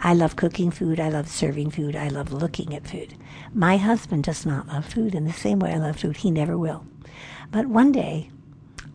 I 0.02 0.14
love 0.14 0.36
cooking 0.36 0.70
food. 0.70 0.98
I 0.98 1.10
love 1.10 1.28
serving 1.28 1.70
food. 1.72 1.94
I 1.94 2.08
love 2.08 2.32
looking 2.32 2.74
at 2.74 2.88
food. 2.88 3.14
My 3.52 3.76
husband 3.76 4.24
does 4.24 4.46
not 4.46 4.68
love 4.68 4.86
food 4.86 5.14
in 5.14 5.26
the 5.26 5.32
same 5.32 5.58
way 5.58 5.74
I 5.74 5.78
love 5.78 5.98
food. 5.98 6.18
He 6.18 6.30
never 6.30 6.56
will. 6.56 6.86
But 7.50 7.66
one 7.66 7.92
day, 7.92 8.30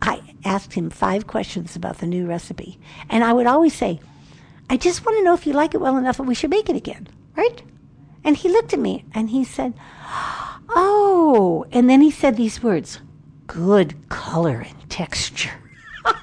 I 0.02 0.22
asked 0.44 0.72
him 0.72 0.90
five 0.90 1.26
questions 1.28 1.76
about 1.76 1.98
the 1.98 2.06
new 2.06 2.26
recipe. 2.26 2.80
And 3.08 3.22
I 3.22 3.32
would 3.32 3.46
always 3.46 3.74
say, 3.74 4.00
I 4.68 4.76
just 4.76 5.06
want 5.06 5.18
to 5.18 5.24
know 5.24 5.34
if 5.34 5.46
you 5.46 5.52
like 5.52 5.74
it 5.74 5.80
well 5.80 5.96
enough 5.96 6.16
that 6.16 6.24
we 6.24 6.34
should 6.34 6.50
make 6.50 6.68
it 6.68 6.76
again, 6.76 7.06
right? 7.36 7.62
And 8.26 8.36
he 8.36 8.48
looked 8.48 8.72
at 8.72 8.80
me 8.80 9.04
and 9.14 9.30
he 9.30 9.44
said, 9.44 9.72
Oh, 10.70 11.64
and 11.70 11.88
then 11.88 12.00
he 12.00 12.10
said 12.10 12.36
these 12.36 12.60
words 12.60 13.00
good 13.46 14.08
color 14.08 14.66
and 14.68 14.90
texture. 14.90 15.52
I 16.04 16.14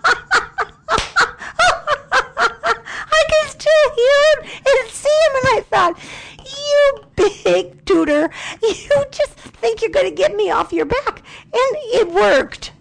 can 3.29 3.49
still 3.49 3.87
hear 3.95 4.19
him 4.27 4.43
and 4.67 4.89
see 4.89 5.07
him, 5.07 5.35
and 5.35 5.47
I 5.47 5.61
thought, 5.69 5.97
You 6.39 7.05
big 7.15 7.85
tutor, 7.85 8.29
you 8.61 9.05
just 9.09 9.31
think 9.31 9.81
you're 9.81 9.89
going 9.89 10.09
to 10.09 10.15
get 10.15 10.35
me 10.35 10.51
off 10.51 10.73
your 10.73 10.85
back. 10.85 11.23
And 11.53 11.77
it 11.93 12.09
worked. 12.09 12.72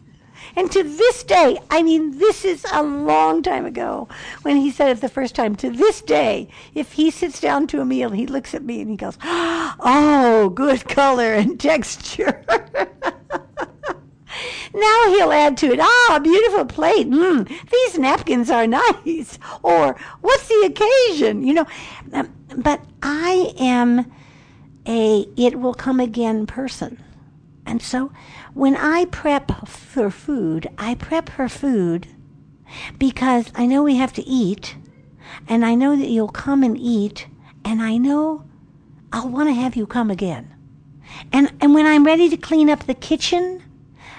And 0.56 0.71
to 0.73 0.82
this 0.82 1.23
day, 1.23 1.59
I 1.71 1.82
mean, 1.82 2.18
this 2.18 2.44
is 2.44 2.64
a 2.73 2.82
long 2.82 3.42
time 3.42 3.64
ago 3.64 4.09
when 4.42 4.56
he 4.56 4.71
said 4.71 4.97
it 4.97 5.00
the 5.00 5.09
first 5.09 5.35
time. 5.35 5.56
To 5.56 5.71
this 5.71 6.00
day, 6.02 6.49
if 6.75 6.92
he 6.92 7.11
sits 7.11 7.40
down 7.40 7.66
to 7.68 7.80
a 7.80 7.85
meal, 7.85 8.11
he 8.11 8.26
looks 8.26 8.54
at 8.54 8.62
me 8.64 8.80
and 8.80 8.90
he 8.90 8.97
goes, 8.97 9.16
Oh, 9.23 10.52
good 10.54 10.87
color 10.88 11.32
and 11.32 11.59
texture. 11.73 12.44
now 14.75 15.09
he'll 15.09 15.32
add 15.32 15.56
to 15.59 15.73
it, 15.73 15.80
Ah, 15.80 16.21
beautiful 16.23 16.64
plate. 16.66 17.09
Mm, 17.09 17.49
these 17.71 17.99
napkins 17.99 18.50
are 18.50 18.66
nice. 19.06 19.38
Or, 19.62 19.97
What's 20.21 20.49
the 20.49 20.66
occasion? 20.66 21.47
You 21.47 21.54
know, 21.54 21.66
um, 22.12 22.32
but 22.56 22.80
I 23.02 23.54
am 23.59 24.12
a 24.87 25.26
it 25.37 25.59
will 25.61 25.75
come 25.75 26.00
again 26.00 26.47
person. 26.47 27.02
And 27.73 27.81
so 27.81 28.12
when 28.52 28.76
I 28.76 29.07
prep 29.07 29.67
for 29.67 30.11
food, 30.11 30.69
I 30.76 30.95
prep 30.95 31.31
her 31.31 31.49
food 31.49 32.07
because 32.99 33.50
I 33.55 33.64
know 33.64 33.83
we 33.83 33.97
have 33.97 34.12
to 34.12 34.29
eat, 34.29 34.76
and 35.49 35.64
I 35.64 35.75
know 35.75 35.97
that 35.97 36.11
you'll 36.11 36.29
come 36.29 36.62
and 36.62 36.76
eat, 36.76 37.29
and 37.64 37.81
I 37.81 37.97
know 37.97 38.45
I'll 39.11 39.31
want 39.31 39.49
to 39.49 39.55
have 39.55 39.75
you 39.75 39.87
come 39.87 40.11
again. 40.11 40.55
And, 41.33 41.50
and 41.62 41.73
when 41.73 41.87
I'm 41.87 42.05
ready 42.05 42.29
to 42.29 42.37
clean 42.37 42.69
up 42.69 42.81
the 42.81 42.93
kitchen, 42.93 43.62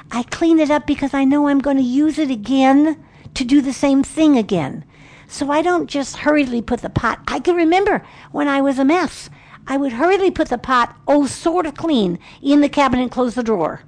I 0.10 0.24
clean 0.24 0.58
it 0.58 0.72
up 0.72 0.88
because 0.88 1.14
I 1.14 1.24
know 1.24 1.48
I'm 1.48 1.60
going 1.60 1.78
to 1.78 1.84
use 1.84 2.18
it 2.18 2.32
again 2.32 3.06
to 3.36 3.46
do 3.46 3.62
the 3.62 3.72
same 3.72 4.04
thing 4.04 4.36
again. 4.36 4.84
So 5.28 5.52
I 5.52 5.62
don't 5.62 5.88
just 5.88 6.18
hurriedly 6.18 6.64
put 6.64 6.82
the 6.82 6.90
pot. 6.90 7.20
I 7.28 7.40
can 7.40 7.56
remember 7.56 8.04
when 8.32 8.48
I 8.48 8.62
was 8.62 8.80
a 8.80 8.86
mess. 8.86 9.30
I 9.68 9.78
would 9.78 9.94
hurriedly 9.94 10.32
put 10.32 10.50
the 10.50 10.58
pot, 10.58 10.96
oh, 11.08 11.26
sort 11.26 11.66
of 11.66 11.76
clean, 11.76 12.20
in 12.42 12.62
the 12.62 12.70
cabinet 12.70 13.04
and 13.04 13.12
close 13.12 13.36
the 13.36 13.44
drawer. 13.44 13.84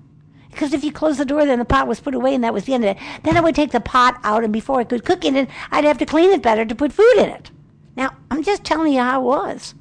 Because 0.50 0.74
if 0.74 0.84
you 0.86 0.92
close 0.92 1.18
the 1.18 1.26
door, 1.26 1.46
then 1.46 1.60
the 1.60 1.66
pot 1.66 1.88
was 1.88 2.00
put 2.00 2.16
away 2.16 2.34
and 2.34 2.44
that 2.44 2.54
was 2.54 2.64
the 2.64 2.74
end 2.74 2.86
of 2.86 2.96
it. 2.96 3.04
Then 3.24 3.36
I 3.36 3.42
would 3.42 3.56
take 3.56 3.72
the 3.72 3.82
pot 3.82 4.20
out, 4.24 4.44
and 4.44 4.54
before 4.54 4.80
I 4.80 4.86
could 4.86 5.04
cook 5.04 5.26
in 5.26 5.36
it, 5.36 5.50
I'd 5.70 5.84
have 5.84 5.98
to 5.98 6.06
clean 6.06 6.32
it 6.32 6.42
better 6.42 6.64
to 6.64 6.76
put 6.76 6.94
food 6.94 7.18
in 7.18 7.30
it. 7.30 7.52
Now, 7.98 8.16
I'm 8.32 8.42
just 8.42 8.64
telling 8.64 8.94
you 8.94 9.02
how 9.02 9.22
it 9.22 9.26
was. 9.26 9.76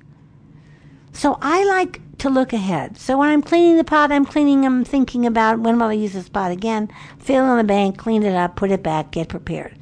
So 1.13 1.39
I 1.41 1.65
like 1.65 2.01
to 2.19 2.29
look 2.29 2.53
ahead. 2.53 2.97
So 2.97 3.19
when 3.19 3.29
I'm 3.29 3.43
cleaning 3.43 3.77
the 3.77 3.85
pot, 3.85 4.11
I'm 4.11 4.25
cleaning, 4.25 4.67
I'm 4.67 4.85
thinking 4.85 5.27
about 5.27 5.61
when 5.61 5.79
will 5.79 5.87
I 5.87 5.93
use 5.93 6.13
this 6.13 6.29
pot 6.29 6.51
again, 6.51 6.91
fill 7.19 7.49
in 7.53 7.59
the 7.59 7.65
bank, 7.65 7.99
clean 7.99 8.25
it 8.25 8.35
up, 8.35 8.57
put 8.57 8.73
it 8.73 8.83
back, 8.83 9.13
get 9.13 9.29
prepared. 9.29 9.79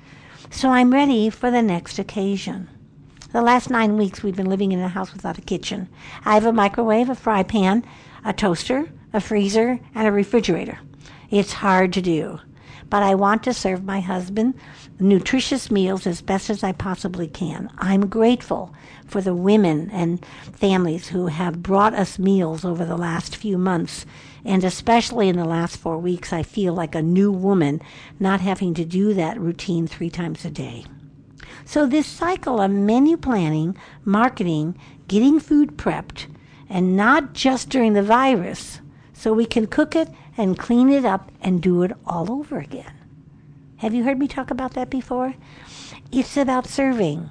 So 0.50 0.68
I'm 0.68 0.92
ready 0.92 1.30
for 1.30 1.50
the 1.50 1.62
next 1.62 1.98
occasion. 1.98 2.68
The 3.32 3.40
last 3.40 3.70
nine 3.70 3.96
weeks 3.96 4.22
we've 4.22 4.36
been 4.36 4.50
living 4.50 4.72
in 4.72 4.80
a 4.80 4.88
house 4.88 5.14
without 5.14 5.38
a 5.38 5.40
kitchen. 5.40 5.88
I 6.22 6.34
have 6.34 6.44
a 6.44 6.52
microwave, 6.52 7.08
a 7.08 7.14
fry 7.14 7.42
pan, 7.42 7.82
a 8.26 8.34
toaster, 8.34 8.90
a 9.14 9.22
freezer, 9.22 9.80
and 9.94 10.06
a 10.06 10.12
refrigerator. 10.12 10.80
It's 11.30 11.54
hard 11.54 11.94
to 11.94 12.02
do, 12.02 12.40
but 12.90 13.02
I 13.02 13.14
want 13.14 13.42
to 13.44 13.54
serve 13.54 13.84
my 13.84 14.00
husband 14.00 14.52
nutritious 15.00 15.70
meals 15.70 16.06
as 16.06 16.20
best 16.20 16.50
as 16.50 16.62
I 16.62 16.72
possibly 16.72 17.26
can. 17.26 17.70
I'm 17.78 18.08
grateful 18.08 18.74
for 19.06 19.22
the 19.22 19.34
women 19.34 19.88
and 19.90 20.22
families 20.52 21.08
who 21.08 21.28
have 21.28 21.62
brought 21.62 21.94
us 21.94 22.18
meals 22.18 22.66
over 22.66 22.84
the 22.84 22.98
last 22.98 23.34
few 23.34 23.56
months, 23.56 24.04
and 24.44 24.62
especially 24.62 25.30
in 25.30 25.38
the 25.38 25.46
last 25.46 25.78
four 25.78 25.96
weeks, 25.96 26.34
I 26.34 26.42
feel 26.42 26.74
like 26.74 26.94
a 26.94 27.00
new 27.00 27.32
woman 27.32 27.80
not 28.20 28.42
having 28.42 28.74
to 28.74 28.84
do 28.84 29.14
that 29.14 29.40
routine 29.40 29.86
three 29.86 30.10
times 30.10 30.44
a 30.44 30.50
day. 30.50 30.84
So, 31.64 31.86
this 31.86 32.06
cycle 32.06 32.60
of 32.60 32.70
menu 32.70 33.16
planning, 33.16 33.76
marketing, 34.04 34.76
getting 35.08 35.38
food 35.38 35.76
prepped, 35.76 36.26
and 36.68 36.96
not 36.96 37.32
just 37.32 37.68
during 37.68 37.92
the 37.92 38.02
virus, 38.02 38.80
so 39.12 39.32
we 39.32 39.46
can 39.46 39.66
cook 39.66 39.94
it 39.94 40.08
and 40.36 40.58
clean 40.58 40.88
it 40.88 41.04
up 41.04 41.30
and 41.40 41.62
do 41.62 41.82
it 41.82 41.92
all 42.06 42.32
over 42.32 42.58
again. 42.58 42.92
Have 43.76 43.94
you 43.94 44.04
heard 44.04 44.18
me 44.18 44.28
talk 44.28 44.50
about 44.50 44.74
that 44.74 44.90
before? 44.90 45.34
It's 46.10 46.36
about 46.36 46.66
serving. 46.66 47.30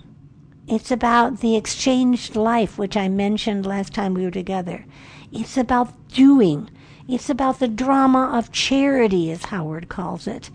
It's 0.68 0.92
about 0.92 1.40
the 1.40 1.56
exchanged 1.56 2.36
life, 2.36 2.78
which 2.78 2.96
I 2.96 3.10
mentioned 3.10 3.66
last 3.66 3.94
time 3.94 4.14
we 4.14 4.24
were 4.24 4.32
together. 4.32 4.86
It's 5.32 5.58
about 5.58 6.10
doing. 6.10 6.70
It's 7.08 7.30
about 7.30 7.60
the 7.60 7.68
drama 7.68 8.32
of 8.38 8.52
charity, 8.52 9.32
as 9.32 9.46
Howard 9.46 9.90
calls 9.90 10.28
it. 10.28 10.50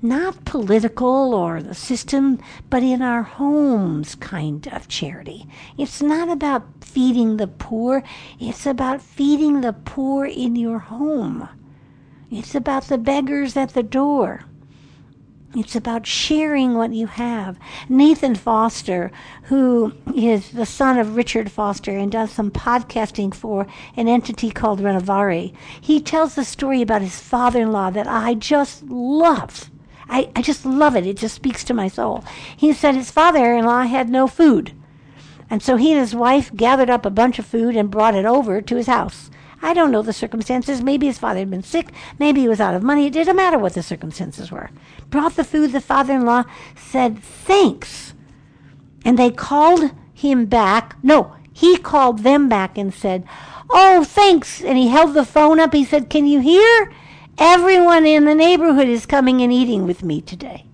Not 0.00 0.44
political 0.44 1.34
or 1.34 1.60
the 1.60 1.74
system, 1.74 2.38
but 2.70 2.84
in 2.84 3.02
our 3.02 3.24
homes 3.24 4.14
kind 4.14 4.68
of 4.68 4.86
charity. 4.86 5.48
It's 5.76 6.00
not 6.00 6.28
about 6.28 6.84
feeding 6.84 7.36
the 7.36 7.48
poor, 7.48 8.04
it's 8.38 8.64
about 8.64 9.02
feeding 9.02 9.60
the 9.60 9.72
poor 9.72 10.24
in 10.24 10.54
your 10.54 10.78
home. 10.78 11.48
It's 12.30 12.54
about 12.54 12.84
the 12.84 12.96
beggars 12.96 13.56
at 13.56 13.70
the 13.70 13.82
door. 13.82 14.44
It's 15.56 15.74
about 15.74 16.06
sharing 16.06 16.74
what 16.74 16.92
you 16.92 17.08
have. 17.08 17.58
Nathan 17.88 18.36
Foster, 18.36 19.10
who 19.44 19.94
is 20.14 20.50
the 20.50 20.66
son 20.66 20.98
of 20.98 21.16
Richard 21.16 21.50
Foster 21.50 21.96
and 21.96 22.12
does 22.12 22.30
some 22.30 22.52
podcasting 22.52 23.34
for 23.34 23.66
an 23.96 24.06
entity 24.06 24.50
called 24.52 24.80
Renovare, 24.80 25.52
he 25.80 26.00
tells 26.00 26.36
the 26.36 26.44
story 26.44 26.82
about 26.82 27.02
his 27.02 27.18
father 27.18 27.62
in 27.62 27.72
law 27.72 27.90
that 27.90 28.06
I 28.06 28.34
just 28.34 28.84
love. 28.84 29.70
I, 30.08 30.30
I 30.34 30.42
just 30.42 30.64
love 30.64 30.96
it. 30.96 31.06
It 31.06 31.16
just 31.16 31.34
speaks 31.34 31.64
to 31.64 31.74
my 31.74 31.88
soul. 31.88 32.24
He 32.56 32.72
said 32.72 32.94
his 32.94 33.10
father 33.10 33.54
in 33.54 33.64
law 33.64 33.82
had 33.82 34.08
no 34.08 34.26
food. 34.26 34.72
And 35.50 35.62
so 35.62 35.76
he 35.76 35.92
and 35.92 36.00
his 36.00 36.14
wife 36.14 36.54
gathered 36.54 36.90
up 36.90 37.06
a 37.06 37.10
bunch 37.10 37.38
of 37.38 37.46
food 37.46 37.76
and 37.76 37.90
brought 37.90 38.14
it 38.14 38.26
over 38.26 38.60
to 38.60 38.76
his 38.76 38.86
house. 38.86 39.30
I 39.60 39.74
don't 39.74 39.90
know 39.90 40.02
the 40.02 40.12
circumstances. 40.12 40.82
Maybe 40.82 41.06
his 41.06 41.18
father 41.18 41.40
had 41.40 41.50
been 41.50 41.62
sick. 41.62 41.88
Maybe 42.18 42.42
he 42.42 42.48
was 42.48 42.60
out 42.60 42.74
of 42.74 42.82
money. 42.82 43.06
It 43.06 43.12
didn't 43.12 43.36
matter 43.36 43.58
what 43.58 43.74
the 43.74 43.82
circumstances 43.82 44.52
were. 44.52 44.70
Brought 45.10 45.36
the 45.36 45.44
food. 45.44 45.72
The 45.72 45.80
father 45.80 46.14
in 46.14 46.24
law 46.24 46.44
said, 46.76 47.18
Thanks. 47.18 48.14
And 49.04 49.18
they 49.18 49.30
called 49.30 49.90
him 50.14 50.46
back. 50.46 50.96
No, 51.02 51.34
he 51.52 51.76
called 51.76 52.20
them 52.20 52.48
back 52.48 52.78
and 52.78 52.94
said, 52.94 53.24
Oh, 53.70 54.04
thanks. 54.04 54.62
And 54.62 54.78
he 54.78 54.88
held 54.88 55.14
the 55.14 55.24
phone 55.24 55.58
up. 55.58 55.72
He 55.72 55.84
said, 55.84 56.08
Can 56.08 56.26
you 56.26 56.40
hear? 56.40 56.92
Everyone 57.40 58.04
in 58.04 58.24
the 58.24 58.34
neighborhood 58.34 58.88
is 58.88 59.06
coming 59.06 59.40
and 59.42 59.52
eating 59.52 59.86
with 59.86 60.02
me 60.02 60.20
today. 60.20 60.66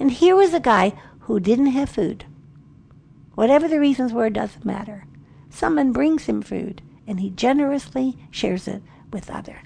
And 0.00 0.10
here 0.10 0.34
was 0.34 0.54
a 0.54 0.60
guy 0.60 0.94
who 1.20 1.38
didn't 1.38 1.66
have 1.66 1.90
food. 1.90 2.24
Whatever 3.34 3.68
the 3.68 3.78
reasons 3.78 4.10
were, 4.10 4.30
doesn't 4.30 4.64
matter. 4.64 5.04
Someone 5.50 5.92
brings 5.92 6.24
him 6.24 6.40
food 6.40 6.80
and 7.06 7.20
he 7.20 7.28
generously 7.28 8.16
shares 8.30 8.66
it 8.66 8.82
with 9.12 9.28
others. 9.28 9.58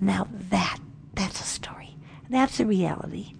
Now 0.00 0.26
that 0.32 0.78
that's 1.12 1.42
a 1.42 1.44
story. 1.44 1.96
That's 2.30 2.60
a 2.60 2.64
reality. 2.64 3.34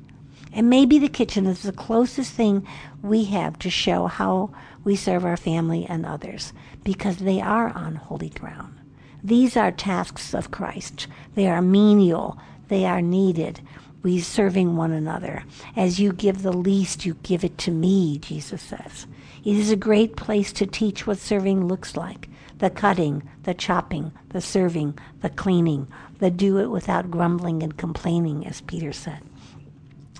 And 0.52 0.68
maybe 0.68 0.98
the 0.98 1.08
kitchen 1.08 1.46
is 1.46 1.62
the 1.62 1.72
closest 1.72 2.34
thing 2.34 2.66
we 3.00 3.24
have 3.24 3.58
to 3.60 3.70
show 3.70 4.06
how 4.06 4.50
we 4.84 4.96
serve 4.96 5.24
our 5.24 5.38
family 5.38 5.86
and 5.86 6.04
others 6.04 6.52
because 6.84 7.16
they 7.16 7.40
are 7.40 7.70
on 7.70 7.94
holy 7.94 8.28
ground. 8.28 8.77
These 9.22 9.56
are 9.56 9.72
tasks 9.72 10.34
of 10.34 10.50
Christ. 10.50 11.06
They 11.34 11.48
are 11.48 11.62
menial. 11.62 12.38
They 12.68 12.84
are 12.84 13.02
needed. 13.02 13.60
We 14.02 14.20
serving 14.20 14.76
one 14.76 14.92
another. 14.92 15.44
As 15.76 15.98
you 15.98 16.12
give 16.12 16.42
the 16.42 16.52
least, 16.52 17.04
you 17.04 17.14
give 17.22 17.42
it 17.44 17.58
to 17.58 17.70
me, 17.70 18.18
Jesus 18.18 18.62
says. 18.62 19.06
It 19.44 19.56
is 19.56 19.70
a 19.70 19.76
great 19.76 20.16
place 20.16 20.52
to 20.54 20.66
teach 20.66 21.06
what 21.06 21.18
serving 21.18 21.66
looks 21.66 21.96
like 21.96 22.28
the 22.58 22.70
cutting, 22.70 23.22
the 23.44 23.54
chopping, 23.54 24.10
the 24.30 24.40
serving, 24.40 24.98
the 25.20 25.30
cleaning, 25.30 25.86
the 26.18 26.28
do 26.30 26.58
it 26.58 26.66
without 26.66 27.08
grumbling 27.10 27.62
and 27.62 27.76
complaining, 27.76 28.44
as 28.44 28.60
Peter 28.62 28.92
said. 28.92 29.20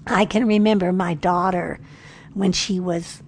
I 0.07 0.25
can 0.25 0.47
remember 0.47 0.93
my 0.93 1.15
daughter 1.15 1.81
when 2.35 2.53
she 2.53 2.79
was 2.79 3.23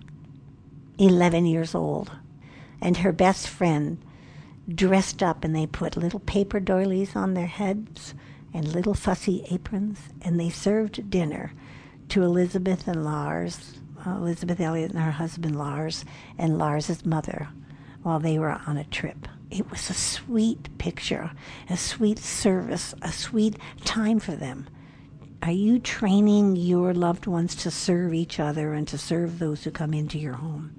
11 0.99 1.47
years 1.47 1.75
old, 1.75 2.13
and 2.81 2.99
her 2.99 3.11
best 3.11 3.49
friend 3.49 3.99
dressed 4.75 5.23
up, 5.23 5.45
and 5.45 5.55
they 5.55 5.67
put 5.67 5.97
little 5.97 6.21
paper 6.21 6.61
doilies 6.61 7.17
on 7.17 7.35
their 7.35 7.47
heads 7.47 8.15
and 8.53 8.73
little 8.73 8.95
fussy 8.95 9.45
aprons, 9.51 10.01
and 10.23 10.39
they 10.39 10.51
served 10.51 11.11
dinner 11.11 11.53
to 12.09 12.23
Elisabeth 12.23 12.89
and 12.89 13.05
Lars, 13.05 13.79
uh, 14.07 14.11
Elisabeth 14.11 14.61
Elliot 14.61 14.91
and 14.91 15.01
her 15.01 15.13
husband 15.13 15.57
Lars, 15.57 16.05
and 16.37 16.59
Lars's 16.59 17.05
mother 17.05 17.49
while 18.03 18.19
they 18.19 18.39
were 18.39 18.61
on 18.67 18.77
a 18.77 18.85
trip. 18.85 19.29
It 19.51 19.71
was 19.71 19.91
a 19.91 19.95
sweet 19.95 20.79
picture, 20.79 21.33
a 21.69 21.77
sweet 21.77 22.19
service, 22.19 22.95
a 23.03 23.13
sweet 23.13 23.57
time 23.85 24.21
for 24.21 24.33
them. 24.33 24.69
Are 25.43 25.53
you 25.53 25.79
training 25.79 26.57
your 26.57 26.93
loved 26.95 27.27
ones 27.27 27.55
to 27.57 27.71
serve 27.71 28.13
each 28.15 28.39
other 28.39 28.75
and 28.75 28.87
to 28.89 28.99
serve 28.99 29.39
those 29.39 29.65
who 29.65 29.71
come 29.71 29.95
into 29.95 30.19
your 30.19 30.35
home? 30.35 30.77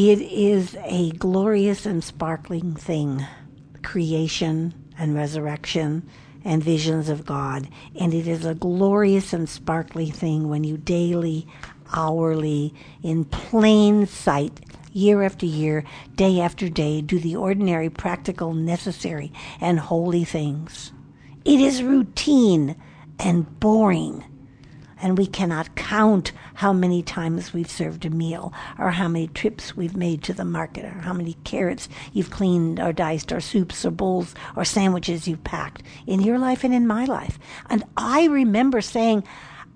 It 0.00 0.20
is 0.20 0.76
a 0.84 1.10
glorious 1.10 1.84
and 1.84 2.04
sparkling 2.04 2.76
thing 2.76 3.26
creation 3.82 4.72
and 4.96 5.12
resurrection 5.12 6.08
and 6.44 6.62
visions 6.62 7.08
of 7.08 7.26
God. 7.26 7.68
And 7.98 8.14
it 8.14 8.28
is 8.28 8.44
a 8.44 8.54
glorious 8.54 9.32
and 9.32 9.48
sparkly 9.48 10.08
thing 10.08 10.48
when 10.48 10.62
you 10.62 10.76
daily, 10.76 11.48
hourly, 11.92 12.72
in 13.02 13.24
plain 13.24 14.06
sight, 14.06 14.60
year 14.92 15.24
after 15.24 15.46
year, 15.46 15.82
day 16.14 16.38
after 16.38 16.68
day, 16.68 17.00
do 17.00 17.18
the 17.18 17.34
ordinary, 17.34 17.90
practical, 17.90 18.54
necessary, 18.54 19.32
and 19.60 19.80
holy 19.80 20.24
things. 20.24 20.92
It 21.44 21.58
is 21.58 21.82
routine 21.82 22.76
and 23.18 23.58
boring. 23.58 24.22
And 25.00 25.16
we 25.16 25.26
cannot 25.26 25.74
count 25.76 26.32
how 26.54 26.72
many 26.72 27.02
times 27.02 27.52
we've 27.52 27.70
served 27.70 28.04
a 28.04 28.10
meal, 28.10 28.52
or 28.78 28.90
how 28.90 29.08
many 29.08 29.28
trips 29.28 29.76
we've 29.76 29.96
made 29.96 30.22
to 30.24 30.32
the 30.32 30.44
market, 30.44 30.84
or 30.84 31.00
how 31.00 31.12
many 31.12 31.34
carrots 31.44 31.88
you've 32.12 32.30
cleaned 32.30 32.80
or 32.80 32.92
diced, 32.92 33.32
or 33.32 33.40
soups 33.40 33.84
or 33.84 33.90
bowls 33.90 34.34
or 34.56 34.64
sandwiches 34.64 35.28
you've 35.28 35.44
packed 35.44 35.82
in 36.06 36.20
your 36.20 36.38
life 36.38 36.64
and 36.64 36.74
in 36.74 36.86
my 36.86 37.04
life. 37.04 37.38
And 37.70 37.84
I 37.96 38.26
remember 38.26 38.80
saying, 38.80 39.24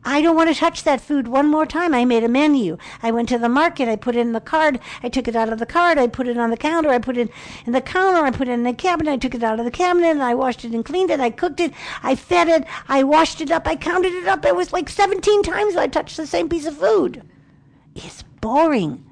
I 0.05 0.21
don't 0.21 0.35
want 0.35 0.53
to 0.53 0.59
touch 0.59 0.83
that 0.83 1.01
food 1.01 1.29
one 1.29 1.47
more 1.47 1.65
time. 1.65 1.95
I 1.95 2.05
made 2.05 2.25
a 2.25 2.29
menu. 2.29 2.77
I 3.03 3.12
went 3.12 3.29
to 3.29 3.38
the 3.38 3.49
market. 3.49 3.88
I 3.88 3.95
put 3.95 4.17
it 4.17 4.21
in 4.21 4.33
the 4.33 4.41
card. 4.41 4.81
I 5.03 5.09
took 5.09 5.29
it 5.29 5.37
out 5.37 5.53
of 5.53 5.61
the 5.61 5.67
card. 5.67 5.97
I 5.97 6.09
put 6.09 6.27
it 6.27 6.37
on 6.37 6.51
the 6.51 6.57
counter. 6.57 6.91
I 6.91 6.99
put 6.99 7.17
it 7.17 7.31
in 7.67 7.73
the 7.73 7.81
counter. 7.81 8.25
I 8.25 8.33
put 8.33 8.49
it 8.49 8.53
in 8.53 8.65
the 8.65 8.73
cabinet. 8.73 9.12
I 9.12 9.17
took 9.17 9.35
it 9.35 9.45
out 9.45 9.61
of 9.61 9.65
the 9.65 9.71
cabinet 9.71 10.09
and 10.09 10.23
I 10.23 10.35
washed 10.35 10.65
it 10.65 10.73
and 10.73 10.85
cleaned 10.85 11.11
it. 11.11 11.21
I 11.21 11.31
cooked 11.31 11.61
it. 11.61 11.73
I 12.03 12.17
fed 12.17 12.49
it. 12.49 12.65
I 12.88 13.05
washed 13.05 13.41
it 13.41 13.53
up. 13.53 13.69
I 13.69 13.77
counted 13.77 14.12
it 14.12 14.27
up. 14.27 14.45
It 14.45 14.57
was 14.57 14.73
like 14.73 14.88
17 14.88 15.45
times 15.45 15.77
I 15.77 15.87
touched 15.87 16.17
the 16.17 16.27
same 16.27 16.49
piece 16.49 16.67
of 16.67 16.77
food. 16.77 17.23
It's 17.95 18.23
boring 18.41 19.05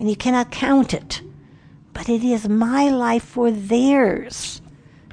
and 0.00 0.10
you 0.10 0.16
cannot 0.16 0.50
count 0.50 0.92
it. 0.92 1.22
But 1.92 2.08
it 2.08 2.24
is 2.24 2.48
my 2.48 2.88
life 2.88 3.22
for 3.22 3.52
theirs. 3.52 4.60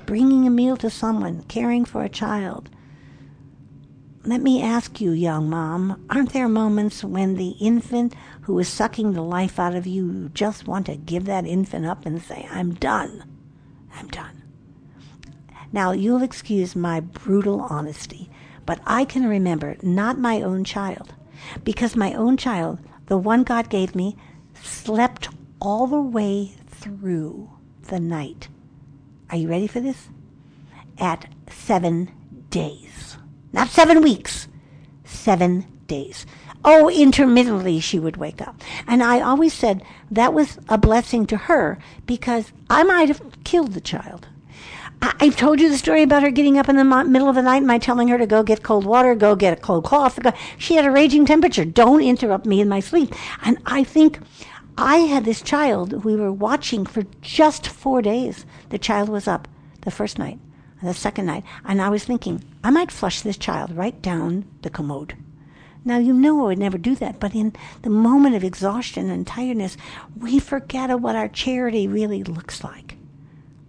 Bringing 0.07 0.47
a 0.47 0.49
meal 0.49 0.75
to 0.77 0.89
someone, 0.89 1.43
caring 1.43 1.85
for 1.85 2.03
a 2.03 2.09
child 2.09 2.71
let 4.29 4.41
me 4.41 4.61
ask 4.61 5.01
you, 5.01 5.11
young 5.11 5.49
mom, 5.49 6.05
aren't 6.09 6.33
there 6.33 6.47
moments 6.47 7.03
when 7.03 7.35
the 7.35 7.55
infant 7.59 8.13
who 8.41 8.59
is 8.59 8.67
sucking 8.67 9.13
the 9.13 9.23
life 9.23 9.59
out 9.59 9.73
of 9.73 9.87
you, 9.87 10.05
you 10.05 10.29
just 10.29 10.67
want 10.67 10.85
to 10.85 10.95
give 10.95 11.25
that 11.25 11.47
infant 11.47 11.85
up 11.85 12.05
and 12.05 12.21
say, 12.21 12.47
I'm 12.51 12.75
done? 12.75 13.23
I'm 13.95 14.07
done. 14.07 14.43
Now, 15.71 15.91
you'll 15.91 16.21
excuse 16.21 16.75
my 16.75 16.99
brutal 16.99 17.61
honesty, 17.61 18.29
but 18.65 18.79
I 18.85 19.05
can 19.05 19.27
remember 19.27 19.77
not 19.81 20.19
my 20.19 20.41
own 20.41 20.63
child, 20.63 21.15
because 21.63 21.95
my 21.95 22.13
own 22.13 22.37
child, 22.37 22.79
the 23.07 23.17
one 23.17 23.43
God 23.43 23.69
gave 23.69 23.95
me, 23.95 24.15
slept 24.61 25.29
all 25.59 25.87
the 25.87 26.01
way 26.01 26.53
through 26.67 27.49
the 27.87 27.99
night. 27.99 28.47
Are 29.31 29.37
you 29.37 29.47
ready 29.47 29.67
for 29.67 29.79
this? 29.79 30.09
At 30.99 31.27
seven 31.49 32.11
days. 32.49 33.08
Not 33.51 33.69
seven 33.69 34.01
weeks, 34.01 34.47
seven 35.03 35.65
days. 35.87 36.25
Oh, 36.63 36.89
intermittently 36.89 37.79
she 37.79 37.99
would 37.99 38.17
wake 38.17 38.41
up. 38.41 38.61
And 38.85 39.01
I 39.01 39.21
always 39.21 39.53
said 39.53 39.83
that 40.11 40.33
was 40.33 40.59
a 40.67 40.77
blessing 40.77 41.25
to 41.27 41.37
her 41.37 41.79
because 42.05 42.51
I 42.69 42.83
might 42.83 43.07
have 43.07 43.21
killed 43.43 43.73
the 43.73 43.81
child. 43.81 44.27
I, 45.01 45.25
have 45.25 45.37
told 45.37 45.61
you 45.61 45.69
the 45.69 45.77
story 45.77 46.03
about 46.03 46.23
her 46.23 46.29
getting 46.29 46.57
up 46.57 46.67
in 46.67 46.75
the 46.75 46.83
middle 46.83 47.29
of 47.29 47.35
the 47.35 47.41
night 47.41 47.57
and 47.57 47.67
my 47.67 47.77
telling 47.77 48.09
her 48.09 48.17
to 48.17 48.27
go 48.27 48.43
get 48.43 48.63
cold 48.63 48.85
water, 48.85 49.15
go 49.15 49.33
get 49.33 49.57
a 49.57 49.61
cold 49.61 49.85
cloth. 49.85 50.19
She 50.57 50.75
had 50.75 50.85
a 50.85 50.91
raging 50.91 51.25
temperature. 51.25 51.63
Don't 51.63 52.01
interrupt 52.01 52.45
me 52.45 52.59
in 52.59 52.67
my 52.67 52.81
sleep. 52.81 53.15
And 53.41 53.57
I 53.65 53.85
think 53.85 54.19
I 54.77 54.97
had 54.97 55.23
this 55.23 55.41
child 55.41 56.03
we 56.03 56.17
were 56.17 56.33
watching 56.33 56.85
for 56.85 57.03
just 57.21 57.65
four 57.65 58.01
days. 58.01 58.45
The 58.69 58.77
child 58.77 59.07
was 59.07 59.27
up 59.27 59.47
the 59.81 59.91
first 59.91 60.19
night 60.19 60.39
the 60.81 60.93
second 60.93 61.25
night, 61.25 61.43
and 61.65 61.81
I 61.81 61.89
was 61.89 62.03
thinking, 62.03 62.43
I 62.63 62.69
might 62.69 62.91
flush 62.91 63.21
this 63.21 63.37
child 63.37 63.75
right 63.75 64.01
down 64.01 64.45
the 64.61 64.69
commode. 64.69 65.15
Now, 65.85 65.97
you 65.97 66.13
know 66.13 66.41
I 66.41 66.47
would 66.47 66.59
never 66.59 66.77
do 66.77 66.95
that, 66.95 67.19
but 67.19 67.33
in 67.33 67.53
the 67.81 67.89
moment 67.89 68.35
of 68.35 68.43
exhaustion 68.43 69.09
and 69.09 69.25
tiredness, 69.25 69.77
we 70.17 70.39
forget 70.39 70.97
what 70.99 71.15
our 71.15 71.29
charity 71.29 71.87
really 71.87 72.23
looks 72.23 72.63
like. 72.63 72.95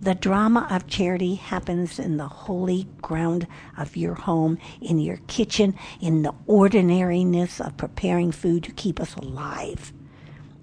The 0.01 0.15
drama 0.15 0.67
of 0.71 0.87
charity 0.87 1.35
happens 1.35 1.99
in 1.99 2.17
the 2.17 2.27
holy 2.27 2.89
ground 3.03 3.47
of 3.77 3.97
your 3.97 4.15
home, 4.15 4.59
in 4.81 4.99
your 4.99 5.19
kitchen, 5.27 5.75
in 6.01 6.23
the 6.23 6.35
ordinariness 6.47 7.61
of 7.61 7.77
preparing 7.77 8.33
food 8.33 8.65
to 8.65 8.73
keep 8.73 8.99
us 8.99 9.15
alive. 9.15 9.93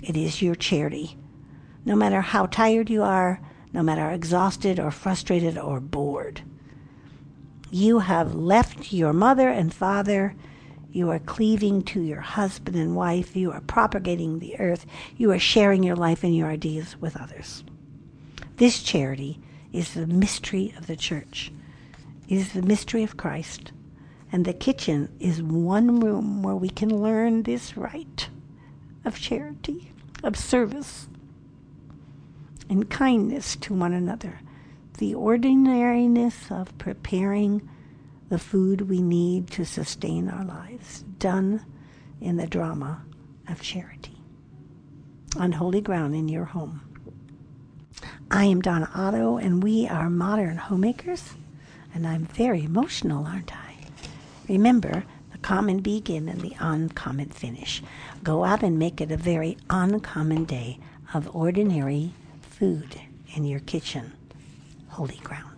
It 0.04 0.18
is 0.18 0.42
your 0.42 0.56
charity. 0.56 1.18
No 1.86 1.96
matter 1.96 2.22
how 2.22 2.48
tired 2.48 2.90
you 2.90 3.04
are, 3.04 3.40
no 3.74 3.84
matter 3.84 4.10
exhausted 4.10 4.80
or 4.80 4.92
frustrated 4.92 5.58
or 5.58 5.80
bored. 5.80 6.42
You 7.70 8.00
have 8.00 8.34
left 8.34 8.94
your 8.94 9.14
mother 9.14 9.50
and 9.50 9.74
father. 9.74 10.36
You 10.92 11.10
are 11.10 11.20
cleaving 11.20 11.84
to 11.84 12.02
your 12.02 12.22
husband 12.22 12.78
and 12.78 12.96
wife. 12.96 13.36
You 13.36 13.52
are 13.52 13.62
propagating 13.62 14.40
the 14.40 14.58
earth. 14.60 14.86
You 15.18 15.32
are 15.32 15.40
sharing 15.40 15.84
your 15.84 15.96
life 15.96 16.24
and 16.24 16.36
your 16.36 16.48
ideas 16.48 16.96
with 17.00 17.20
others. 17.20 17.64
This 18.56 18.82
charity 18.82 19.40
is 19.74 19.94
the 19.94 20.08
mystery 20.08 20.74
of 20.78 20.88
the 20.88 20.96
church. 20.96 21.52
It 22.28 22.36
is 22.36 22.54
the 22.54 22.62
mystery 22.62 23.04
of 23.04 23.18
Christ. 23.18 23.74
And 24.32 24.46
the 24.46 24.54
kitchen 24.54 25.10
is 25.20 25.42
one 25.44 26.00
room 26.00 26.42
where 26.42 26.56
we 26.56 26.70
can 26.70 27.02
learn 27.02 27.44
this 27.44 27.78
rite 27.78 28.30
of 29.06 29.20
charity, 29.20 29.92
of 30.24 30.36
service, 30.38 31.08
and 32.70 32.90
kindness 32.90 33.56
to 33.58 33.74
one 33.74 33.94
another. 33.94 34.40
The 34.98 35.14
ordinariness 35.14 36.52
of 36.52 36.78
preparing 36.78 37.68
the 38.30 38.40
food 38.40 38.90
we 38.90 39.02
need 39.02 39.50
to 39.52 39.66
sustain 39.66 40.30
our 40.30 40.44
lives, 40.44 41.04
done 41.20 41.66
in 42.20 42.38
the 42.38 42.48
drama 42.48 43.04
of 43.48 43.62
charity. 43.62 44.18
On 45.38 45.52
holy 45.54 45.82
ground 45.82 46.16
in 46.16 46.28
your 46.28 46.46
home. 46.46 46.82
I 48.30 48.46
am 48.46 48.62
Donna 48.62 48.90
Otto, 48.94 49.38
and 49.38 49.64
we 49.64 49.88
are 49.88 50.10
modern 50.10 50.58
homemakers, 50.58 51.34
and 51.94 52.06
I'm 52.06 52.26
very 52.26 52.64
emotional, 52.64 53.26
aren't 53.26 53.56
I? 53.56 53.76
Remember, 54.50 55.06
the 55.32 55.38
common 55.38 55.80
begin 55.80 56.28
and 56.28 56.42
the 56.42 56.56
uncommon 56.60 57.30
finish. 57.30 57.82
Go 58.24 58.44
out 58.44 58.64
and 58.64 58.78
make 58.78 59.00
it 59.00 59.12
a 59.12 59.18
very 59.18 59.58
uncommon 59.70 60.44
day 60.46 60.80
of 61.14 61.34
ordinary 61.36 62.14
food 62.58 63.00
in 63.36 63.46
your 63.46 63.60
kitchen. 63.60 64.12
Holy 64.88 65.18
ground. 65.18 65.57